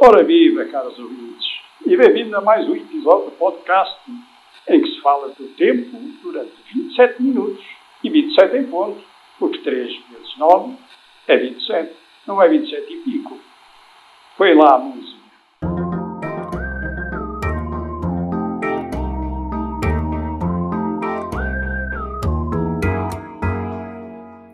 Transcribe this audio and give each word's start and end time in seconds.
Ora 0.00 0.22
viva, 0.22 0.64
caros 0.66 0.96
ouvintes, 0.96 1.44
e 1.84 1.96
bem-vindo 1.96 2.36
a 2.36 2.40
mais 2.40 2.68
um 2.68 2.76
episódio 2.76 3.30
do 3.30 3.30
podcast 3.32 3.98
em 4.68 4.80
que 4.80 4.90
se 4.92 5.00
fala 5.00 5.30
do 5.30 5.48
tempo 5.56 5.90
durante 6.22 6.52
27 6.72 7.20
minutos 7.20 7.64
e 8.04 8.08
27 8.08 8.58
em 8.58 8.66
ponto, 8.66 9.02
porque 9.40 9.58
3 9.58 9.88
vezes 9.88 10.38
9 10.38 10.76
é 11.26 11.36
27, 11.38 11.96
não 12.28 12.40
é 12.40 12.48
27 12.48 12.92
e 12.92 12.96
pico. 12.98 13.40
Foi 14.36 14.54
lá 14.54 14.76
a 14.76 14.78
música. 14.78 15.18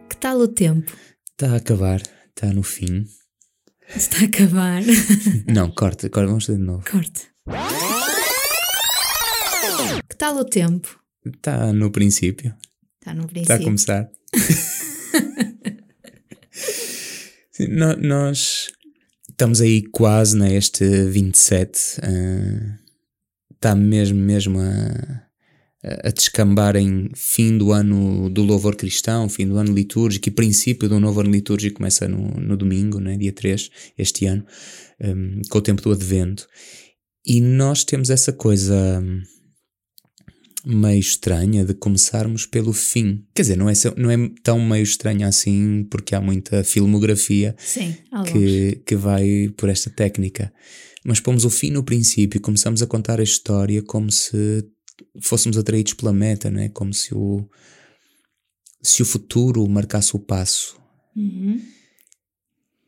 Que 0.08 0.16
tal 0.16 0.38
o 0.38 0.48
tempo? 0.48 0.90
Está 1.32 1.52
a 1.52 1.56
acabar, 1.58 2.00
está 2.00 2.46
no 2.46 2.62
fim. 2.62 3.04
Está 3.96 4.18
a 4.20 4.24
acabar. 4.24 4.82
Não, 5.46 5.70
corta, 5.70 6.06
agora 6.06 6.26
vamos 6.26 6.44
fazer 6.46 6.58
de 6.58 6.64
novo. 6.64 6.84
Corte. 6.90 7.28
Que 10.08 10.16
tal 10.16 10.36
o 10.38 10.44
tempo? 10.44 10.98
Está 11.24 11.72
no 11.72 11.90
princípio, 11.90 12.54
Está 13.00 13.14
no 13.14 13.22
está 13.26 13.54
a 13.54 13.58
princípio. 13.58 13.64
começar. 13.64 14.10
Sim, 17.52 17.68
nó- 17.68 17.96
nós 17.96 18.68
estamos 19.30 19.60
aí 19.60 19.82
quase 19.90 20.36
neste 20.36 20.84
27. 21.04 22.00
ah, 22.02 22.78
Está 23.52 23.74
mesmo, 23.74 24.18
mesmo 24.18 24.60
a, 24.60 25.22
a 26.02 26.10
descambar 26.10 26.76
em 26.76 27.10
fim 27.14 27.58
do 27.58 27.72
ano 27.72 28.30
do 28.30 28.42
louvor 28.42 28.74
cristão, 28.74 29.28
fim 29.28 29.46
do 29.46 29.58
ano 29.58 29.72
litúrgico 29.72 30.28
e 30.28 30.32
princípio 30.32 30.88
do 30.88 30.98
novo 30.98 31.20
ano 31.20 31.30
litúrgico 31.30 31.76
começa 31.76 32.08
no, 32.08 32.28
no 32.40 32.56
domingo, 32.56 32.98
né, 32.98 33.16
dia 33.16 33.32
3, 33.32 33.70
este 33.98 34.24
ano, 34.24 34.44
hum, 35.02 35.42
com 35.50 35.58
o 35.58 35.62
tempo 35.62 35.82
do 35.82 35.92
advento. 35.92 36.46
E 37.26 37.40
nós 37.40 37.84
temos 37.84 38.08
essa 38.08 38.32
coisa 38.32 38.74
hum, 39.02 39.22
meio 40.64 41.00
estranha 41.00 41.64
de 41.64 41.74
começarmos 41.74 42.46
pelo 42.46 42.72
fim. 42.72 43.22
Quer 43.34 43.42
dizer, 43.42 43.56
não 43.56 43.68
é, 43.68 43.74
não 43.96 44.10
é 44.10 44.30
tão 44.42 44.58
meio 44.60 44.82
estranha 44.82 45.28
assim, 45.28 45.86
porque 45.90 46.14
há 46.14 46.20
muita 46.20 46.64
filmografia 46.64 47.54
Sim, 47.58 47.94
que, 48.32 48.82
que 48.86 48.96
vai 48.96 49.50
por 49.56 49.68
esta 49.68 49.90
técnica. 49.90 50.50
Mas 51.04 51.20
pomos 51.20 51.44
o 51.44 51.50
fim 51.50 51.70
no 51.70 51.84
princípio 51.84 52.38
e 52.38 52.40
começamos 52.40 52.80
a 52.80 52.86
contar 52.86 53.20
a 53.20 53.22
história 53.24 53.82
como 53.82 54.10
se 54.10 54.64
fôssemos 55.20 55.56
atraídos 55.58 55.94
pela 55.94 56.12
meta, 56.12 56.50
não 56.50 56.60
é? 56.60 56.68
Como 56.68 56.92
se 56.94 57.14
o, 57.14 57.48
se 58.82 59.02
o 59.02 59.04
futuro 59.06 59.66
marcasse 59.68 60.14
o 60.14 60.18
passo. 60.18 60.76
Uhum. 61.16 61.60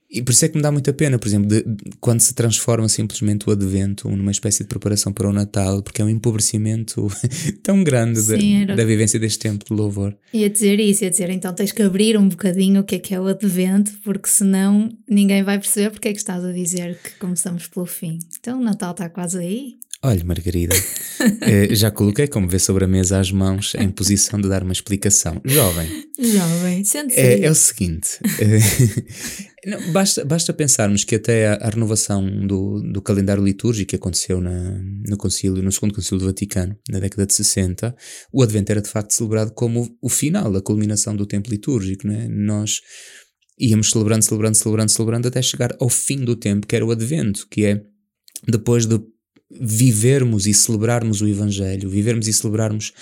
E 0.09 0.23
por 0.23 0.31
isso 0.31 0.45
é 0.45 0.49
que 0.49 0.57
me 0.57 0.63
dá 0.63 0.71
muita 0.71 0.93
pena, 0.93 1.19
por 1.19 1.27
exemplo, 1.27 1.49
de- 1.49 1.63
de- 1.63 1.91
quando 2.01 2.21
se 2.21 2.33
transforma 2.33 2.89
simplesmente 2.89 3.49
o 3.49 3.53
advento 3.53 4.09
numa 4.09 4.31
espécie 4.31 4.63
de 4.63 4.69
preparação 4.69 5.13
para 5.13 5.29
o 5.29 5.33
Natal, 5.33 5.83
porque 5.83 6.01
é 6.01 6.05
um 6.05 6.09
empobrecimento 6.09 7.09
tão 7.63 7.83
grande 7.83 8.23
da- 8.23 8.39
Sim, 8.39 8.63
era- 8.63 8.77
da 8.77 8.85
vivência 8.85 9.19
deste 9.19 9.41
tempo 9.41 9.65
de 9.65 9.73
louvor. 9.75 10.17
Ia 10.33 10.49
dizer 10.49 10.79
isso, 10.79 11.03
ia 11.03 11.11
dizer, 11.11 11.29
então 11.31 11.53
tens 11.53 11.73
que 11.73 11.83
abrir 11.83 12.17
um 12.17 12.29
bocadinho 12.29 12.83
o 12.83 12.85
que 12.85 12.95
é 12.95 12.99
que 13.01 13.15
é 13.17 13.21
o 13.21 13.27
advento, 13.27 13.93
porque 14.05 14.29
senão 14.29 14.89
ninguém 15.09 15.43
vai 15.43 15.59
perceber 15.59 15.91
porque 15.91 16.09
é 16.09 16.13
que 16.13 16.19
estás 16.19 16.45
a 16.45 16.53
dizer 16.53 16.97
que 17.03 17.11
começamos 17.19 17.67
pelo 17.67 17.85
fim. 17.85 18.21
Então 18.39 18.61
o 18.61 18.65
Natal 18.65 18.93
está 18.93 19.11
quase 19.11 19.39
aí. 19.39 19.75
Olha, 20.07 20.25
Margarida, 20.25 20.77
eh, 21.43 21.75
já 21.75 21.91
coloquei, 21.91 22.29
como 22.29 22.49
vê, 22.49 22.61
sobre 22.61 22.85
a 22.85 22.87
mesa 22.87 23.19
as 23.19 23.33
mãos 23.33 23.75
em 23.75 23.91
posição 23.91 24.41
de 24.41 24.49
dar 24.49 24.63
uma 24.63 24.73
explicação. 24.73 25.41
Jovem, 25.45 25.89
Jovem, 26.17 26.85
sente-se 26.85 27.19
é, 27.19 27.41
é 27.45 27.51
o 27.51 27.55
seguinte: 27.57 28.21
eh, 28.39 29.67
não, 29.67 29.91
basta, 29.91 30.25
basta 30.25 30.53
pensarmos 30.53 31.03
que 31.03 31.17
até 31.17 31.49
a, 31.49 31.55
a 31.55 31.71
renovação 31.71 32.25
do, 32.47 32.81
do 32.93 33.03
calendário 33.03 33.43
litúrgico 33.43 33.91
que 33.91 33.97
aconteceu 33.97 34.41
na, 34.41 34.81
no, 35.09 35.17
concílio, 35.17 35.61
no 35.61 35.73
segundo 35.73 35.93
concílio 35.93 36.21
do 36.21 36.27
Vaticano, 36.27 36.79
na 36.89 37.01
década 37.01 37.27
de 37.27 37.35
60, 37.35 37.93
o 38.33 38.45
Advento 38.45 38.71
era 38.71 38.81
de 38.81 38.89
facto 38.89 39.11
celebrado 39.11 39.51
como 39.55 39.93
o 40.01 40.09
final, 40.09 40.55
a 40.55 40.63
culminação 40.63 41.17
do 41.17 41.27
tempo 41.27 41.51
litúrgico. 41.51 42.07
É? 42.07 42.29
Nós 42.29 42.81
íamos 43.59 43.91
celebrando, 43.91 44.23
celebrando, 44.23 44.57
celebrando, 44.57 44.93
celebrando 44.93 45.27
até 45.27 45.43
chegar 45.43 45.75
ao 45.81 45.89
fim 45.89 46.19
do 46.19 46.37
tempo, 46.37 46.65
que 46.65 46.77
era 46.77 46.87
o 46.87 46.93
Advento, 46.93 47.49
que 47.51 47.65
é 47.65 47.83
depois 48.47 48.87
de 48.87 49.01
vivermos 49.51 50.47
e 50.47 50.53
celebrarmos 50.53 51.21
o 51.21 51.29
Evangelho, 51.29 51.89
vivermos 51.89 52.27
e 52.27 52.33
celebrarmos 52.33 52.93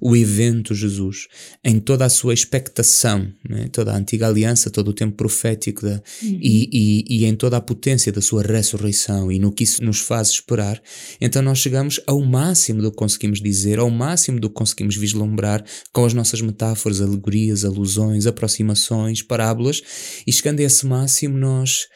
o 0.00 0.16
evento 0.16 0.74
Jesus 0.74 1.28
em 1.64 1.78
toda 1.78 2.04
a 2.04 2.08
sua 2.08 2.34
expectação, 2.34 3.32
né? 3.48 3.68
toda 3.70 3.92
a 3.92 3.96
antiga 3.96 4.26
aliança, 4.26 4.68
todo 4.68 4.88
o 4.88 4.92
tempo 4.92 5.16
profético 5.16 5.82
da, 5.82 6.02
e, 6.20 6.68
e, 6.72 7.18
e 7.18 7.24
em 7.24 7.36
toda 7.36 7.56
a 7.56 7.60
potência 7.60 8.10
da 8.10 8.20
sua 8.20 8.42
ressurreição 8.42 9.30
e 9.30 9.38
no 9.38 9.52
que 9.52 9.62
isso 9.62 9.82
nos 9.84 10.00
faz 10.00 10.30
esperar, 10.30 10.82
então 11.20 11.40
nós 11.40 11.58
chegamos 11.58 12.00
ao 12.04 12.20
máximo 12.20 12.82
do 12.82 12.90
que 12.90 12.96
conseguimos 12.96 13.40
dizer, 13.40 13.78
ao 13.78 13.90
máximo 13.90 14.40
do 14.40 14.48
que 14.48 14.56
conseguimos 14.56 14.96
vislumbrar 14.96 15.64
com 15.92 16.04
as 16.04 16.12
nossas 16.12 16.40
metáforas, 16.40 17.00
alegorias, 17.00 17.64
alusões, 17.64 18.26
aproximações, 18.26 19.22
parábolas, 19.22 19.80
e 20.26 20.32
chegando 20.32 20.58
a 20.58 20.64
esse 20.64 20.84
máximo 20.84 21.38
nós 21.38 21.86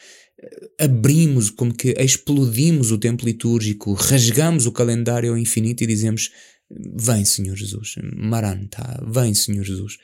abrimos, 0.79 1.49
como 1.49 1.73
que 1.73 1.89
explodimos 1.97 2.91
o 2.91 2.97
tempo 2.97 3.25
litúrgico, 3.25 3.93
rasgamos 3.93 4.65
o 4.65 4.71
calendário 4.71 5.31
ao 5.31 5.37
infinito 5.37 5.83
e 5.83 5.87
dizemos: 5.87 6.31
Vem, 6.69 7.23
Senhor 7.25 7.55
Jesus, 7.55 7.95
Maranta, 8.15 9.03
vem, 9.09 9.33
Senhor 9.33 9.63
Jesus. 9.63 9.97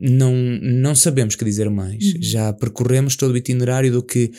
Não, 0.00 0.32
não 0.34 0.94
sabemos 0.94 1.36
que 1.36 1.44
dizer 1.44 1.68
mais. 1.70 2.02
Já 2.20 2.52
percorremos 2.52 3.14
todo 3.14 3.32
o 3.32 3.36
itinerário 3.36 3.92
do 3.92 4.02
que 4.02 4.30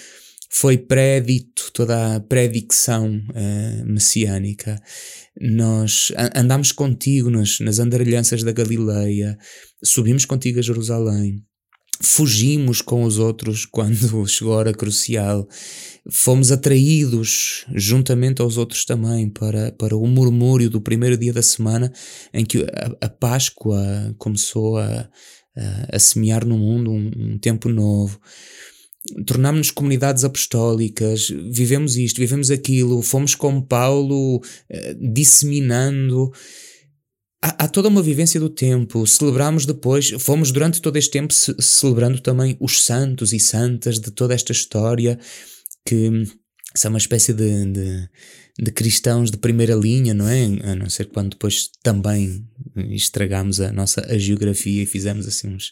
foi 0.49 0.77
prédito, 0.77 1.69
toda 1.73 2.15
a 2.15 2.19
predicção 2.19 3.21
eh, 3.35 3.83
messiânica. 3.85 4.81
Nós 5.39 6.11
a- 6.15 6.39
andamos 6.39 6.71
contigo 6.71 7.29
nas, 7.29 7.59
nas 7.59 7.79
andarilhanças 7.79 8.41
da 8.43 8.51
Galileia, 8.51 9.37
subimos 9.83 10.25
contigo 10.25 10.57
a 10.59 10.63
Jerusalém, 10.63 11.43
fugimos 12.01 12.81
com 12.81 13.03
os 13.03 13.17
outros 13.17 13.65
quando 13.69 14.27
chegou 14.27 14.53
a 14.53 14.57
hora 14.57 14.73
crucial, 14.73 15.47
fomos 16.09 16.51
atraídos 16.51 17.65
juntamente 17.73 18.41
aos 18.41 18.57
outros 18.57 18.85
também 18.85 19.29
para, 19.29 19.71
para 19.73 19.95
o 19.95 20.07
murmúrio 20.07 20.69
do 20.69 20.81
primeiro 20.81 21.17
dia 21.17 21.33
da 21.33 21.41
semana 21.41 21.91
em 22.33 22.45
que 22.45 22.59
a, 22.63 23.05
a 23.05 23.09
Páscoa 23.09 24.15
começou 24.17 24.77
a, 24.77 25.09
a, 25.55 25.95
a 25.95 25.99
semear 25.99 26.45
no 26.45 26.57
mundo 26.57 26.91
um, 26.91 27.11
um 27.17 27.37
tempo 27.37 27.69
novo. 27.69 28.19
Tornámos-nos 29.25 29.71
comunidades 29.71 30.25
apostólicas, 30.25 31.29
vivemos 31.29 31.95
isto, 31.95 32.17
vivemos 32.17 32.51
aquilo, 32.51 33.01
fomos 33.01 33.35
com 33.35 33.61
Paulo 33.61 34.41
eh, 34.69 34.97
disseminando 34.99 36.29
há, 37.41 37.65
há 37.65 37.67
toda 37.67 37.87
uma 37.87 38.01
vivência 38.01 38.39
do 38.39 38.49
tempo. 38.49 39.05
Celebramos 39.05 39.65
depois, 39.65 40.09
fomos 40.19 40.51
durante 40.51 40.81
todo 40.81 40.97
este 40.97 41.11
tempo 41.11 41.33
ce- 41.33 41.55
celebrando 41.59 42.19
também 42.19 42.57
os 42.59 42.83
santos 42.83 43.33
e 43.33 43.39
santas 43.39 43.99
de 43.99 44.11
toda 44.11 44.33
esta 44.33 44.51
história, 44.51 45.19
que 45.85 46.23
são 46.75 46.89
uma 46.89 46.97
espécie 46.97 47.33
de, 47.33 47.65
de, 47.65 48.09
de 48.59 48.71
cristãos 48.71 49.31
de 49.31 49.37
primeira 49.37 49.73
linha, 49.75 50.13
não 50.13 50.27
é? 50.27 50.43
A 50.71 50.75
não 50.75 50.89
ser 50.89 51.05
quando 51.05 51.31
depois 51.31 51.69
também 51.81 52.45
estragamos 52.91 53.59
a 53.61 53.71
nossa 53.71 54.01
a 54.01 54.17
geografia 54.17 54.83
e 54.83 54.85
fizemos 54.85 55.27
assim 55.27 55.47
uns. 55.47 55.71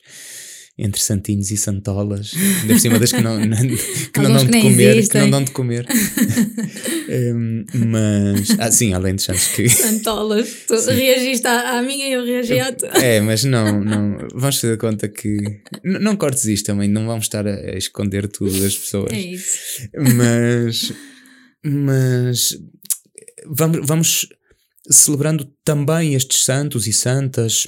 Entre 0.77 1.01
santinhos 1.01 1.51
e 1.51 1.57
santolas, 1.57 2.33
ainda 2.61 2.73
por 2.73 2.79
cima 2.81 2.99
das 2.99 3.09
que 3.13 3.21
não, 3.21 3.39
não- 3.45 3.57
que 3.57 4.19
não 4.19 4.33
dão 4.33 4.45
que 4.45 4.51
de 4.51 4.61
comer, 4.61 4.75
que 4.91 4.97
existem. 4.97 5.21
não 5.21 5.29
dão 5.29 5.43
de 5.43 5.51
comer. 5.51 5.87
Hum, 7.07 7.63
mas, 7.87 8.59
ah, 8.59 8.71
sim, 8.71 8.91
além 8.93 9.15
de 9.15 9.21
santos 9.21 9.47
que, 9.49 9.69
Santolas, 9.69 10.49
tu 10.67 10.73
reagiste 10.89 11.45
à, 11.45 11.77
à 11.77 11.81
minha 11.83 12.07
e 12.09 12.13
eu 12.13 12.25
reagi 12.25 12.59
à 12.59 12.71
tua. 12.73 12.89
É, 12.97 13.21
mas 13.21 13.43
não, 13.43 13.79
não 13.83 14.17
vamos 14.33 14.59
fazer 14.59 14.75
conta 14.77 15.07
que. 15.07 15.37
n- 15.83 15.99
Não 15.99 16.15
cortes 16.15 16.45
isto 16.45 16.65
também, 16.65 16.89
não 16.89 17.05
vamos 17.05 17.25
estar 17.25 17.47
a, 17.47 17.53
a 17.53 17.77
esconder 17.77 18.27
tudo 18.27 18.59
das 18.59 18.75
pessoas. 18.75 19.13
É 19.13 19.19
isso. 19.19 19.87
Mas. 20.15 20.93
Mas. 21.63 22.57
Vamos, 23.45 23.79
vamos 23.87 24.28
celebrando 24.89 25.45
também 25.63 26.16
estes 26.16 26.43
santos 26.43 26.87
e 26.87 26.91
santas. 26.93 27.67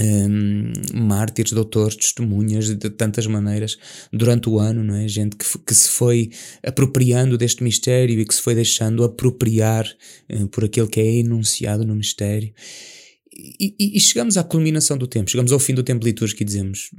Hum, 0.00 0.72
mártires, 0.94 1.52
doutores, 1.52 1.96
testemunhas 1.96 2.68
de 2.74 2.90
tantas 2.90 3.26
maneiras 3.26 3.76
durante 4.12 4.48
o 4.48 4.58
ano, 4.58 4.82
não 4.82 4.94
é? 4.94 5.06
Gente 5.08 5.36
que, 5.36 5.44
que 5.58 5.74
se 5.74 5.88
foi 5.88 6.30
apropriando 6.62 7.36
deste 7.36 7.62
mistério 7.62 8.18
e 8.18 8.24
que 8.24 8.34
se 8.34 8.40
foi 8.42 8.54
deixando 8.54 9.04
apropriar 9.04 9.86
eh, 10.28 10.46
por 10.50 10.64
aquele 10.64 10.88
que 10.88 11.00
é 11.00 11.06
enunciado 11.16 11.84
no 11.84 11.94
mistério. 11.94 12.52
E, 13.32 13.74
e- 13.78 13.96
e 13.96 14.00
chegamos 14.00 14.36
à 14.36 14.42
culminação 14.44 14.98
do 14.98 15.06
tempo, 15.06 15.30
chegamos 15.30 15.52
ao 15.52 15.58
fim 15.58 15.72
do 15.72 15.82
tempo 15.84 16.04
litúrgico 16.04 16.42
e 16.42 16.44
dizemos: 16.44 16.90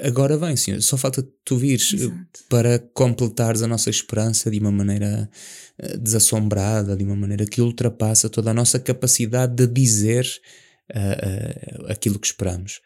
agora 0.00 0.36
vem, 0.36 0.56
Senhor, 0.56 0.82
só 0.82 0.96
falta 0.96 1.26
tu 1.44 1.56
vires 1.56 1.92
eh, 1.94 1.96
Exato. 1.96 2.16
para 2.48 2.78
completares 2.92 3.62
a 3.62 3.66
nossa 3.68 3.88
esperança 3.88 4.50
de 4.50 4.58
uma 4.58 4.72
maneira 4.72 5.30
eh, 5.78 5.96
desassombrada, 5.96 6.96
de 6.96 7.04
uma 7.04 7.16
maneira 7.16 7.46
que 7.46 7.60
ultrapassa 7.62 8.28
toda 8.28 8.50
a 8.50 8.54
nossa 8.54 8.78
capacidade 8.78 9.54
de 9.54 9.66
dizer 9.66 10.26
eh, 10.94 11.76
aquilo 11.88 12.18
que 12.18 12.26
esperamos. 12.26 12.80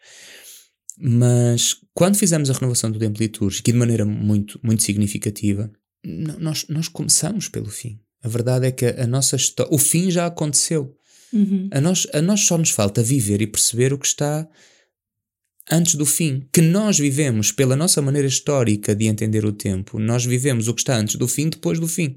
Mas 0.97 1.75
quando 1.93 2.17
fizemos 2.17 2.49
a 2.49 2.53
renovação 2.53 2.91
do 2.91 2.99
tempo 2.99 3.19
litúrgico, 3.19 3.69
e 3.69 3.73
de 3.73 3.77
maneira 3.77 4.05
muito, 4.05 4.59
muito 4.63 4.83
significativa, 4.83 5.71
nós, 6.03 6.65
nós 6.67 6.87
começamos 6.87 7.47
pelo 7.47 7.69
fim. 7.69 7.99
A 8.21 8.27
verdade 8.27 8.67
é 8.67 8.71
que 8.71 8.85
a 8.85 9.07
nossa 9.07 9.35
história, 9.35 9.73
o 9.73 9.77
fim 9.77 10.09
já 10.11 10.25
aconteceu. 10.25 10.95
Uhum. 11.31 11.69
A, 11.71 11.81
nós, 11.81 12.07
a 12.13 12.21
nós 12.21 12.41
só 12.41 12.57
nos 12.57 12.69
falta 12.69 13.01
viver 13.01 13.41
e 13.41 13.47
perceber 13.47 13.91
o 13.91 13.97
que 13.97 14.05
está 14.05 14.47
antes 15.69 15.95
do 15.95 16.05
fim. 16.05 16.47
Que 16.53 16.61
nós 16.61 16.99
vivemos, 16.99 17.51
pela 17.51 17.75
nossa 17.75 18.01
maneira 18.01 18.27
histórica 18.27 18.95
de 18.95 19.05
entender 19.05 19.45
o 19.45 19.51
tempo, 19.51 19.99
nós 19.99 20.25
vivemos 20.25 20.67
o 20.67 20.73
que 20.73 20.81
está 20.81 20.95
antes 20.95 21.15
do 21.15 21.27
fim, 21.27 21.49
depois 21.49 21.79
do 21.79 21.87
fim. 21.87 22.15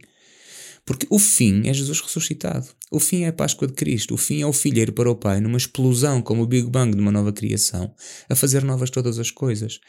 Porque 0.87 1.07
o 1.11 1.19
fim 1.19 1.69
é 1.69 1.75
Jesus 1.75 2.01
ressuscitado. 2.01 2.69
O 2.93 3.01
fim 3.01 3.25
é 3.25 3.29
a 3.29 3.33
Páscoa 3.33 3.67
de 3.67 3.75
Cristo. 3.75 4.15
O 4.15 4.17
fim 4.17 4.41
é 4.41 4.47
o 4.47 4.53
Filho 4.53 4.79
ir 4.79 4.93
para 4.93 5.11
o 5.11 5.17
Pai 5.17 5.41
numa 5.41 5.59
explosão 5.59 6.23
como 6.23 6.43
o 6.43 6.47
Big 6.47 6.71
Bang 6.71 6.95
de 6.95 7.03
uma 7.03 7.11
nova 7.11 7.33
criação, 7.33 7.93
a 8.31 8.37
fazer 8.37 8.63
novas 8.63 8.89
todas 8.89 9.19
as 9.19 9.33
coisas. 9.33 9.81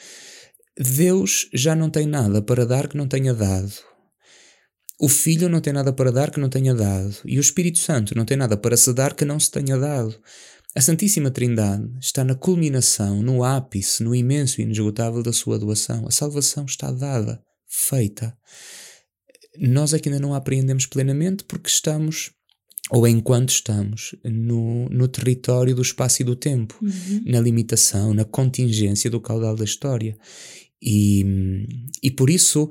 Deus 0.75 1.47
já 1.53 1.75
não 1.75 1.91
tem 1.91 2.07
nada 2.07 2.41
para 2.41 2.65
dar 2.65 2.87
que 2.87 2.97
não 2.97 3.07
tenha 3.07 3.33
dado. 3.33 3.71
O 4.99 5.07
Filho 5.07 5.47
não 5.47 5.61
tem 5.61 5.71
nada 5.71 5.93
para 5.93 6.11
dar 6.11 6.31
que 6.31 6.39
não 6.39 6.49
tenha 6.49 6.73
dado. 6.73 7.15
E 7.23 7.37
o 7.37 7.41
Espírito 7.41 7.77
Santo 7.77 8.15
não 8.15 8.25
tem 8.25 8.35
nada 8.35 8.57
para 8.57 8.75
se 8.75 8.91
dar 8.91 9.13
que 9.13 9.23
não 9.23 9.39
se 9.39 9.51
tenha 9.51 9.77
dado. 9.77 10.19
A 10.75 10.81
Santíssima 10.81 11.29
Trindade 11.29 11.87
está 11.99 12.23
na 12.23 12.33
culminação, 12.33 13.21
no 13.21 13.43
ápice, 13.43 14.03
no 14.03 14.15
imenso 14.15 14.59
e 14.59 14.63
inesgotável 14.63 15.21
da 15.21 15.31
sua 15.31 15.59
doação. 15.59 16.07
A 16.07 16.11
salvação 16.11 16.65
está 16.65 16.91
dada, 16.91 17.39
feita. 17.67 18.35
Nós 19.59 19.93
aqui 19.93 20.09
ainda 20.09 20.21
não 20.21 20.33
a 20.33 20.37
apreendemos 20.37 20.85
plenamente 20.85 21.43
porque 21.43 21.69
estamos, 21.69 22.31
ou 22.89 23.07
enquanto 23.07 23.49
estamos, 23.49 24.15
no, 24.23 24.87
no 24.89 25.07
território 25.07 25.75
do 25.75 25.81
espaço 25.81 26.21
e 26.21 26.25
do 26.25 26.35
tempo, 26.35 26.77
Uhum. 26.81 27.23
na 27.25 27.39
limitação, 27.39 28.13
na 28.13 28.23
contingência 28.25 29.09
do 29.09 29.19
caudal 29.19 29.55
da 29.55 29.65
história. 29.65 30.17
E, 30.81 31.25
e 32.03 32.11
por 32.11 32.29
isso 32.29 32.69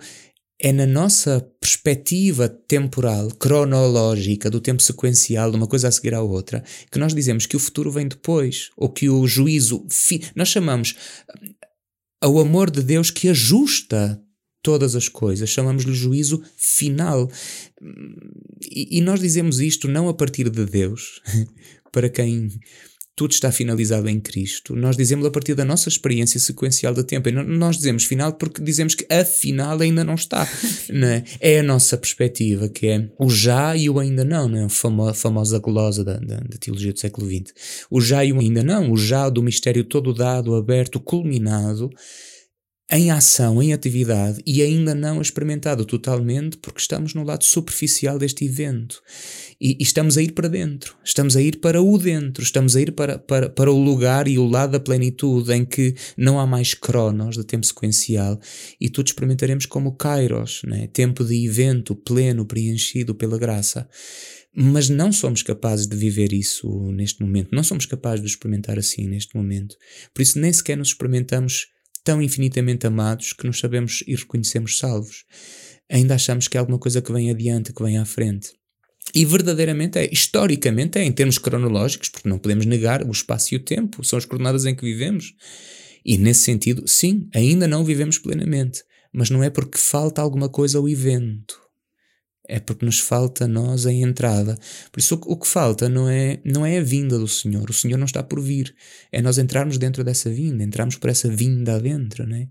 é 0.59 0.73
na 0.73 0.87
nossa 0.87 1.41
perspectiva 1.61 2.49
temporal, 2.49 3.29
cronológica, 3.29 4.49
do 4.49 4.61
tempo 4.61 4.83
sequencial, 4.83 5.51
de 5.51 5.57
uma 5.57 5.67
coisa 5.67 5.89
a 5.89 5.93
seguir 5.93 6.15
à 6.15 6.23
outra, 6.23 6.65
que 6.91 6.99
nós 6.99 7.13
dizemos 7.15 7.45
que 7.45 7.57
o 7.57 7.61
futuro 7.61 7.91
vem 7.91 8.09
depois, 8.09 8.71
ou 8.77 8.89
que 8.89 9.09
o 9.09 9.27
juízo. 9.27 9.85
Nós 10.35 10.49
chamamos 10.49 10.95
ao 12.23 12.39
amor 12.39 12.71
de 12.71 12.83
Deus 12.83 13.11
que 13.11 13.29
ajusta 13.29 14.23
todas 14.67 14.97
as 14.97 15.09
coisas, 15.09 15.49
chamamos-lhe 15.49 15.95
juízo 15.95 16.43
final. 16.57 17.31
E, 18.69 18.99
e 18.99 19.01
nós 19.01 19.21
dizemos 19.21 19.61
isto 19.61 19.87
não 19.87 20.09
a 20.09 20.15
partir 20.15 20.51
de 20.51 20.65
Deus, 20.65 21.23
para 21.93 22.09
quem 22.09 22.51
tudo 23.15 23.31
está 23.31 23.53
finalizado 23.53 24.09
em 24.09 24.19
Cristo. 24.19 24.75
Nós 24.75 24.97
dizemos 24.97 25.25
a 25.25 25.31
partir 25.31 25.55
da 25.55 25.65
nossa 25.65 25.89
experiência 25.89 26.41
sequencial 26.41 26.93
do 26.93 27.05
tempo. 27.05 27.29
E 27.29 27.33
nós 27.33 27.77
dizemos 27.77 28.03
final 28.05 28.33
porque 28.33 28.61
dizemos 28.61 28.97
que 28.97 29.07
afinal 29.09 29.81
ainda 29.81 30.03
não 30.03 30.17
está. 30.17 30.49
não 30.93 31.07
é? 31.07 31.59
a 31.61 31.63
nossa 31.63 31.97
perspectiva, 31.97 32.69
que 32.69 32.89
é 32.89 33.09
o 33.21 33.31
já 33.31 33.77
e 33.77 33.89
o 33.89 34.01
ainda 34.01 34.25
não, 34.25 34.49
não 34.49 34.59
é? 34.59 34.65
a 34.65 34.69
famo- 34.69 35.15
famosa 35.15 35.61
glosa 35.61 36.03
da, 36.03 36.17
da, 36.17 36.39
da 36.39 36.59
teologia 36.59 36.93
do 36.93 36.99
século 36.99 37.29
XX. 37.29 37.55
O 37.89 38.01
já 38.01 38.25
e 38.25 38.33
o 38.33 38.41
ainda 38.41 38.65
não, 38.65 38.91
o 38.91 38.97
já 38.97 39.29
do 39.29 39.45
mistério 39.45 39.85
todo 39.85 40.13
dado, 40.13 40.57
aberto, 40.57 40.99
culminado, 40.99 41.89
em 42.89 43.11
ação, 43.11 43.61
em 43.61 43.73
atividade 43.73 44.41
e 44.47 44.63
ainda 44.63 44.95
não 44.95 45.21
experimentado 45.21 45.85
totalmente 45.85 46.57
porque 46.59 46.81
estamos 46.81 47.15
no 47.15 47.25
lado 47.25 47.45
superficial 47.45 48.17
deste 48.17 48.45
evento. 48.45 49.03
E, 49.61 49.77
e 49.81 49.83
estamos 49.83 50.17
a 50.17 50.23
ir 50.23 50.33
para 50.33 50.49
dentro, 50.49 50.97
estamos 51.05 51.37
a 51.37 51.43
ir 51.43 51.59
para 51.59 51.83
o 51.83 51.99
dentro, 51.99 52.45
estamos 52.45 52.77
a 52.77 52.81
ir 52.81 52.93
para, 52.93 53.19
para, 53.19 53.51
para 53.51 53.73
o 53.73 53.83
lugar 53.83 54.29
e 54.29 54.39
o 54.39 54.47
lado 54.47 54.73
da 54.73 54.81
plenitude 54.81 55.53
em 55.53 55.65
que 55.65 55.95
não 56.17 56.39
há 56.39 56.47
mais 56.47 56.75
cronos 56.75 57.37
de 57.37 57.45
tempo 57.45 57.67
sequencial 57.67 58.39
e 58.81 58.89
tudo 58.89 59.09
experimentaremos 59.09 59.67
como 59.67 59.97
kairos, 59.97 60.63
né? 60.65 60.87
tempo 60.87 61.25
de 61.25 61.45
evento 61.45 61.97
pleno, 61.97 62.47
preenchido 62.47 63.17
pela 63.17 63.37
graça. 63.37 63.89
Mas 64.55 64.89
não 64.89 65.11
somos 65.11 65.43
capazes 65.43 65.87
de 65.87 65.97
viver 65.97 66.33
isso 66.33 66.69
neste 66.93 67.21
momento, 67.21 67.49
não 67.53 67.65
somos 67.65 67.85
capazes 67.85 68.21
de 68.21 68.31
experimentar 68.31 68.79
assim 68.79 69.07
neste 69.07 69.37
momento. 69.37 69.77
Por 70.15 70.23
isso, 70.23 70.39
nem 70.39 70.51
sequer 70.51 70.79
nos 70.79 70.89
experimentamos 70.89 71.76
tão 72.07 72.23
infinitamente 72.23 72.87
amados 72.87 73.33
que 73.33 73.45
nos 73.45 73.59
sabemos 73.59 74.05
e 74.07 74.15
reconhecemos 74.15 74.79
salvos. 74.79 75.25
Ainda 75.91 76.15
achamos 76.15 76.47
que 76.47 76.57
é 76.57 76.61
alguma 76.61 76.79
coisa 76.79 77.03
que 77.03 77.13
vem 77.13 77.33
adiante, 77.33 77.73
que 77.73 77.83
vem 77.83 77.99
à 77.99 78.05
frente. 78.05 78.53
E 79.13 79.25
verdadeiramente 79.25 79.99
é, 79.99 80.09
historicamente 80.13 81.01
é, 81.01 81.05
em 81.05 81.11
termos 81.11 81.37
cronológicos, 81.37 82.09
porque 82.09 82.29
não 82.29 82.39
podemos 82.39 82.65
negar 82.65 83.05
o 83.05 83.11
espaço 83.11 83.55
e 83.55 83.57
o 83.57 83.61
tempo, 83.61 84.05
são 84.05 84.17
as 84.17 84.25
coordenadas 84.25 84.65
em 84.67 84.75
que 84.77 84.85
vivemos. 84.85 85.35
E 86.05 86.17
nesse 86.17 86.45
sentido, 86.45 86.87
sim, 86.87 87.29
ainda 87.35 87.67
não 87.67 87.85
vivemos 87.85 88.19
plenamente, 88.19 88.85
mas 89.13 89.29
não 89.29 89.43
é 89.43 89.51
porque 89.51 89.77
falta 89.77 90.23
alguma 90.23 90.49
coisa 90.49 90.79
ao 90.79 90.89
evento. 90.89 91.61
É 92.49 92.61
porque 92.61 92.85
nos 92.85 93.01
falta 93.01 93.45
a 93.45 93.49
nós 93.49 93.87
a 93.87 93.93
entrada. 93.93 94.57
Por 94.93 95.01
isso, 95.01 95.21
o 95.27 95.37
que- 95.37 95.49
falta 95.49 95.89
não 95.89 96.09
é, 96.09 96.41
não 96.45 96.65
é 96.65 96.79
a 96.79 96.83
vinda 96.83 97.19
do 97.19 97.27
Senhor. 97.27 97.69
O 97.69 97.73
Senhor 97.73 97.99
não 97.99 98.07
está 98.07 98.23
por 98.23 98.41
vir. 98.41 98.75
É 99.11 99.21
nós 99.21 99.39
entrarmos 99.39 99.79
dentro 99.79 100.05
dessa 100.05 100.31
vinda, 100.31 100.63
entrarmos 100.63 100.97
por 100.97 101.11
essa 101.11 101.29
vinda 101.29 101.75
adentro, 101.77 102.27
né? 102.27 102.49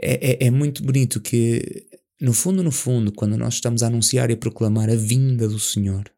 É, 0.00 0.44
é, 0.44 0.46
é 0.46 0.50
muito 0.50 0.82
bonito 0.82 1.20
que, 1.20 1.86
no 2.20 2.32
fundo, 2.32 2.62
no 2.62 2.70
fundo, 2.70 3.12
quando 3.12 3.36
nós 3.36 3.54
estamos 3.54 3.82
a 3.82 3.88
anunciar 3.88 4.30
e 4.30 4.34
a 4.34 4.36
proclamar 4.36 4.88
a 4.90 4.94
vinda 4.94 5.48
do 5.48 5.58
Senhor 5.58 6.10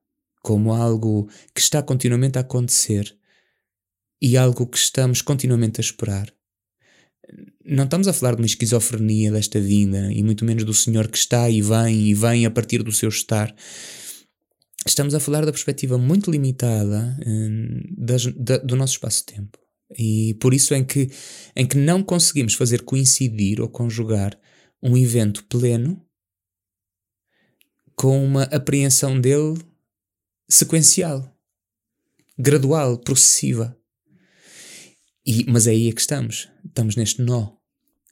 como 0.42 0.72
algo 0.72 1.28
que 1.54 1.60
está 1.60 1.82
continuamente 1.82 2.38
a 2.38 2.40
acontecer 2.40 3.14
e 4.20 4.36
algo 4.36 4.66
que 4.66 4.78
estamos 4.78 5.22
continuamente 5.22 5.80
a 5.80 5.84
esperar, 5.84 6.32
não 7.64 7.84
estamos 7.84 8.08
a 8.08 8.12
falar 8.12 8.34
de 8.34 8.42
uma 8.42 8.46
esquizofrenia 8.46 9.30
desta 9.30 9.60
vinda 9.60 10.12
e 10.12 10.22
muito 10.22 10.44
menos 10.44 10.64
do 10.64 10.72
Senhor 10.74 11.08
que 11.08 11.18
está 11.18 11.48
e 11.50 11.60
vem 11.60 12.08
e 12.08 12.14
vem 12.14 12.46
a 12.46 12.50
partir 12.50 12.82
do 12.82 12.92
seu 12.92 13.08
estar. 13.08 13.54
Estamos 14.86 15.14
a 15.14 15.20
falar 15.20 15.44
da 15.44 15.52
perspectiva 15.52 15.98
muito 15.98 16.30
limitada 16.30 17.18
hum, 17.26 17.80
das- 17.98 18.26
da- 18.34 18.58
do 18.58 18.76
nosso 18.76 18.94
espaço-tempo. 18.94 19.58
E 19.98 20.34
por 20.40 20.54
isso 20.54 20.72
em 20.74 20.84
que, 20.84 21.10
em 21.54 21.66
que 21.66 21.76
não 21.76 22.02
conseguimos 22.02 22.54
fazer 22.54 22.82
coincidir 22.82 23.60
ou 23.60 23.68
conjugar 23.68 24.38
um 24.82 24.96
evento 24.96 25.44
pleno 25.44 26.00
com 27.94 28.24
uma 28.24 28.44
apreensão 28.44 29.20
dele 29.20 29.58
sequencial, 30.48 31.36
gradual, 32.38 32.96
processiva. 32.98 33.76
E, 35.30 35.44
mas 35.48 35.66
é 35.66 35.70
aí 35.70 35.88
é 35.88 35.92
que 35.92 36.00
estamos. 36.00 36.48
Estamos 36.66 36.96
neste 36.96 37.22
nó. 37.22 37.48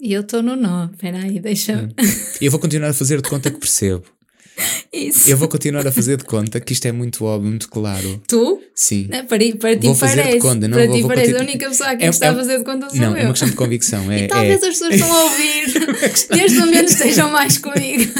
E 0.00 0.12
eu 0.12 0.20
estou 0.20 0.42
no 0.42 0.54
nó. 0.54 0.86
Espera 0.86 1.18
aí, 1.18 1.40
deixa-me. 1.40 1.92
E 2.40 2.44
eu 2.46 2.50
vou 2.50 2.60
continuar 2.60 2.90
a 2.90 2.94
fazer 2.94 3.20
de 3.20 3.28
conta 3.28 3.50
que 3.50 3.58
percebo. 3.58 4.04
Isso. 4.92 5.28
Eu 5.30 5.36
vou 5.36 5.48
continuar 5.48 5.86
a 5.86 5.92
fazer 5.92 6.16
de 6.16 6.24
conta 6.24 6.60
que 6.60 6.72
isto 6.72 6.86
é 6.86 6.92
muito 6.92 7.24
óbvio, 7.24 7.48
muito 7.50 7.68
claro. 7.68 8.20
Tu? 8.26 8.60
Sim. 8.74 9.06
Não, 9.10 9.24
para, 9.26 9.38
para 9.56 9.76
ti 9.76 9.86
Vou 9.86 9.94
fazer 9.94 10.32
de 10.32 10.38
conta, 10.38 10.66
não, 10.68 10.76
para 10.76 10.86
vou- 10.86 10.96
ti 10.96 11.02
vou 11.02 11.08
parece. 11.10 11.36
A 11.36 11.40
única 11.40 11.68
pessoa 11.68 11.90
aqui 11.90 12.04
É- 12.04 12.08
que 12.08 12.14
está 12.14 12.26
é- 12.26 12.30
a 12.30 12.34
fazer 12.34 12.58
de 12.58 12.64
conta 12.64 12.88
sou 12.90 12.98
Não, 12.98 13.10
eu. 13.10 13.16
é 13.16 13.22
uma 13.24 13.30
questão 13.32 13.48
de 13.50 13.56
convicção. 13.56 14.10
É, 14.12 14.24
E 14.24 14.28
talvez 14.28 14.62
é- 14.62 14.66
as 14.68 14.72
pessoas 14.78 14.94
estão 14.94 15.12
a 15.12 15.24
ouvir. 15.24 15.64
Neste 16.36 16.58
momento 16.58 16.88
estejam 16.88 17.30
mais 17.30 17.58
comigo. 17.58 18.12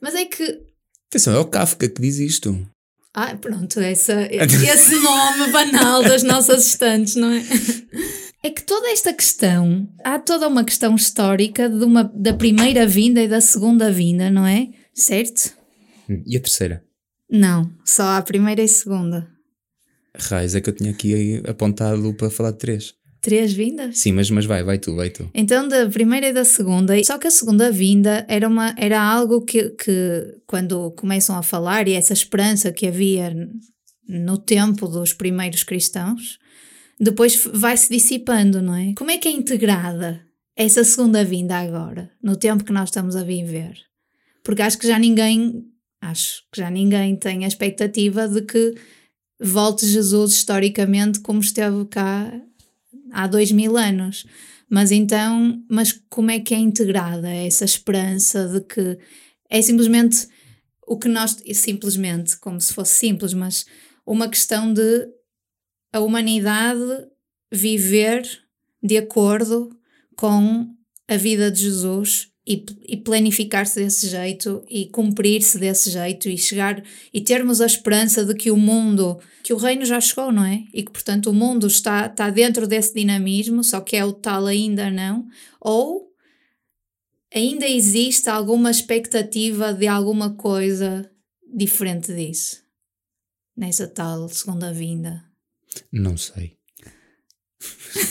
Mas 0.00 0.14
é 0.14 0.24
que. 0.26 0.60
Atenção, 1.08 1.34
é 1.34 1.38
o 1.38 1.44
Kafka 1.46 1.88
que 1.88 2.00
diz 2.00 2.18
isto. 2.18 2.58
Ah, 3.14 3.36
pronto, 3.36 3.78
essa, 3.78 4.22
esse 4.32 4.96
nome 4.96 5.52
banal 5.52 6.02
das 6.02 6.24
nossas 6.24 6.66
estantes, 6.66 7.14
não 7.14 7.30
é? 7.30 7.44
É 8.42 8.50
que 8.50 8.62
toda 8.62 8.90
esta 8.90 9.14
questão, 9.14 9.88
há 10.04 10.18
toda 10.18 10.48
uma 10.48 10.64
questão 10.64 10.96
histórica 10.96 11.68
de 11.68 11.84
uma, 11.84 12.04
da 12.04 12.34
primeira 12.34 12.86
vinda 12.86 13.22
e 13.22 13.28
da 13.28 13.40
segunda 13.40 13.90
vinda, 13.90 14.28
não 14.30 14.44
é? 14.44 14.68
Certo? 14.92 15.54
E 16.26 16.36
a 16.36 16.40
terceira? 16.40 16.84
Não, 17.30 17.72
só 17.84 18.16
a 18.18 18.22
primeira 18.22 18.62
e 18.62 18.68
segunda. 18.68 19.28
Raiz, 20.16 20.54
é 20.54 20.60
que 20.60 20.68
eu 20.68 20.74
tinha 20.74 20.90
aqui 20.90 21.42
apontado 21.48 22.12
para 22.14 22.30
falar 22.30 22.50
de 22.50 22.58
três. 22.58 22.94
Três 23.24 23.54
vindas? 23.54 23.96
Sim, 23.98 24.12
mas, 24.12 24.28
mas 24.28 24.44
vai, 24.44 24.62
vai 24.62 24.78
tu, 24.78 24.94
vai 24.94 25.08
tu. 25.08 25.30
Então, 25.32 25.66
da 25.66 25.88
primeira 25.88 26.28
e 26.28 26.32
da 26.34 26.44
segunda, 26.44 27.02
só 27.04 27.16
que 27.16 27.26
a 27.26 27.30
segunda 27.30 27.72
vinda 27.72 28.26
era, 28.28 28.46
uma, 28.46 28.74
era 28.76 29.00
algo 29.02 29.40
que, 29.40 29.70
que, 29.70 30.36
quando 30.46 30.90
começam 30.90 31.34
a 31.34 31.42
falar, 31.42 31.88
e 31.88 31.94
essa 31.94 32.12
esperança 32.12 32.70
que 32.70 32.86
havia 32.86 33.34
no 34.06 34.36
tempo 34.36 34.86
dos 34.86 35.14
primeiros 35.14 35.62
cristãos, 35.64 36.38
depois 37.00 37.34
f- 37.34 37.48
vai-se 37.54 37.88
dissipando, 37.90 38.60
não 38.60 38.74
é? 38.76 38.92
Como 38.94 39.10
é 39.10 39.16
que 39.16 39.26
é 39.26 39.30
integrada 39.32 40.20
essa 40.54 40.84
segunda 40.84 41.24
vinda 41.24 41.56
agora, 41.56 42.10
no 42.22 42.36
tempo 42.36 42.62
que 42.62 42.72
nós 42.74 42.90
estamos 42.90 43.16
a 43.16 43.24
viver? 43.24 43.74
Porque 44.44 44.60
acho 44.60 44.76
que 44.78 44.86
já 44.86 44.98
ninguém, 44.98 45.64
acho 45.98 46.42
que 46.52 46.60
já 46.60 46.68
ninguém 46.70 47.16
tem 47.16 47.46
a 47.46 47.48
expectativa 47.48 48.28
de 48.28 48.42
que 48.42 48.74
volte 49.40 49.86
Jesus 49.86 50.34
historicamente 50.34 51.20
como 51.20 51.40
esteve 51.40 51.86
cá 51.86 52.30
há 53.14 53.26
dois 53.26 53.52
mil 53.52 53.76
anos. 53.76 54.26
Mas 54.68 54.90
então, 54.90 55.62
mas 55.70 55.92
como 56.10 56.30
é 56.30 56.40
que 56.40 56.54
é 56.54 56.58
integrada 56.58 57.28
essa 57.28 57.64
esperança 57.64 58.48
de 58.48 58.60
que 58.60 58.98
é 59.48 59.62
simplesmente 59.62 60.26
o 60.86 60.98
que 60.98 61.08
nós, 61.08 61.40
simplesmente, 61.54 62.36
como 62.38 62.60
se 62.60 62.74
fosse 62.74 62.94
simples, 62.94 63.32
mas 63.32 63.64
uma 64.04 64.28
questão 64.28 64.72
de 64.72 65.08
a 65.92 66.00
humanidade 66.00 66.80
viver 67.52 68.26
de 68.82 68.98
acordo 68.98 69.70
com 70.16 70.68
a 71.08 71.16
vida 71.16 71.50
de 71.50 71.60
Jesus 71.62 72.33
e, 72.46 72.64
e 72.86 72.96
planificar-se 72.96 73.80
desse 73.80 74.08
jeito 74.08 74.62
e 74.68 74.86
cumprir-se 74.86 75.58
desse 75.58 75.90
jeito 75.90 76.28
e 76.28 76.36
chegar 76.36 76.82
e 77.12 77.20
termos 77.20 77.60
a 77.60 77.66
esperança 77.66 78.24
de 78.24 78.34
que 78.34 78.50
o 78.50 78.56
mundo, 78.56 79.18
que 79.42 79.52
o 79.52 79.56
reino 79.56 79.84
já 79.84 80.00
chegou, 80.00 80.30
não 80.30 80.44
é? 80.44 80.64
E 80.72 80.82
que 80.82 80.92
portanto 80.92 81.30
o 81.30 81.34
mundo 81.34 81.66
está, 81.66 82.06
está 82.06 82.28
dentro 82.28 82.66
desse 82.66 82.94
dinamismo, 82.94 83.64
só 83.64 83.80
que 83.80 83.96
é 83.96 84.04
o 84.04 84.12
tal 84.12 84.46
ainda 84.46 84.90
não, 84.90 85.26
ou 85.58 86.12
ainda 87.34 87.66
existe 87.66 88.28
alguma 88.28 88.70
expectativa 88.70 89.72
de 89.72 89.86
alguma 89.86 90.34
coisa 90.34 91.10
diferente 91.54 92.14
disso 92.14 92.62
nessa 93.56 93.86
tal 93.86 94.28
segunda 94.28 94.72
vinda? 94.72 95.24
Não 95.90 96.16
sei. 96.16 96.58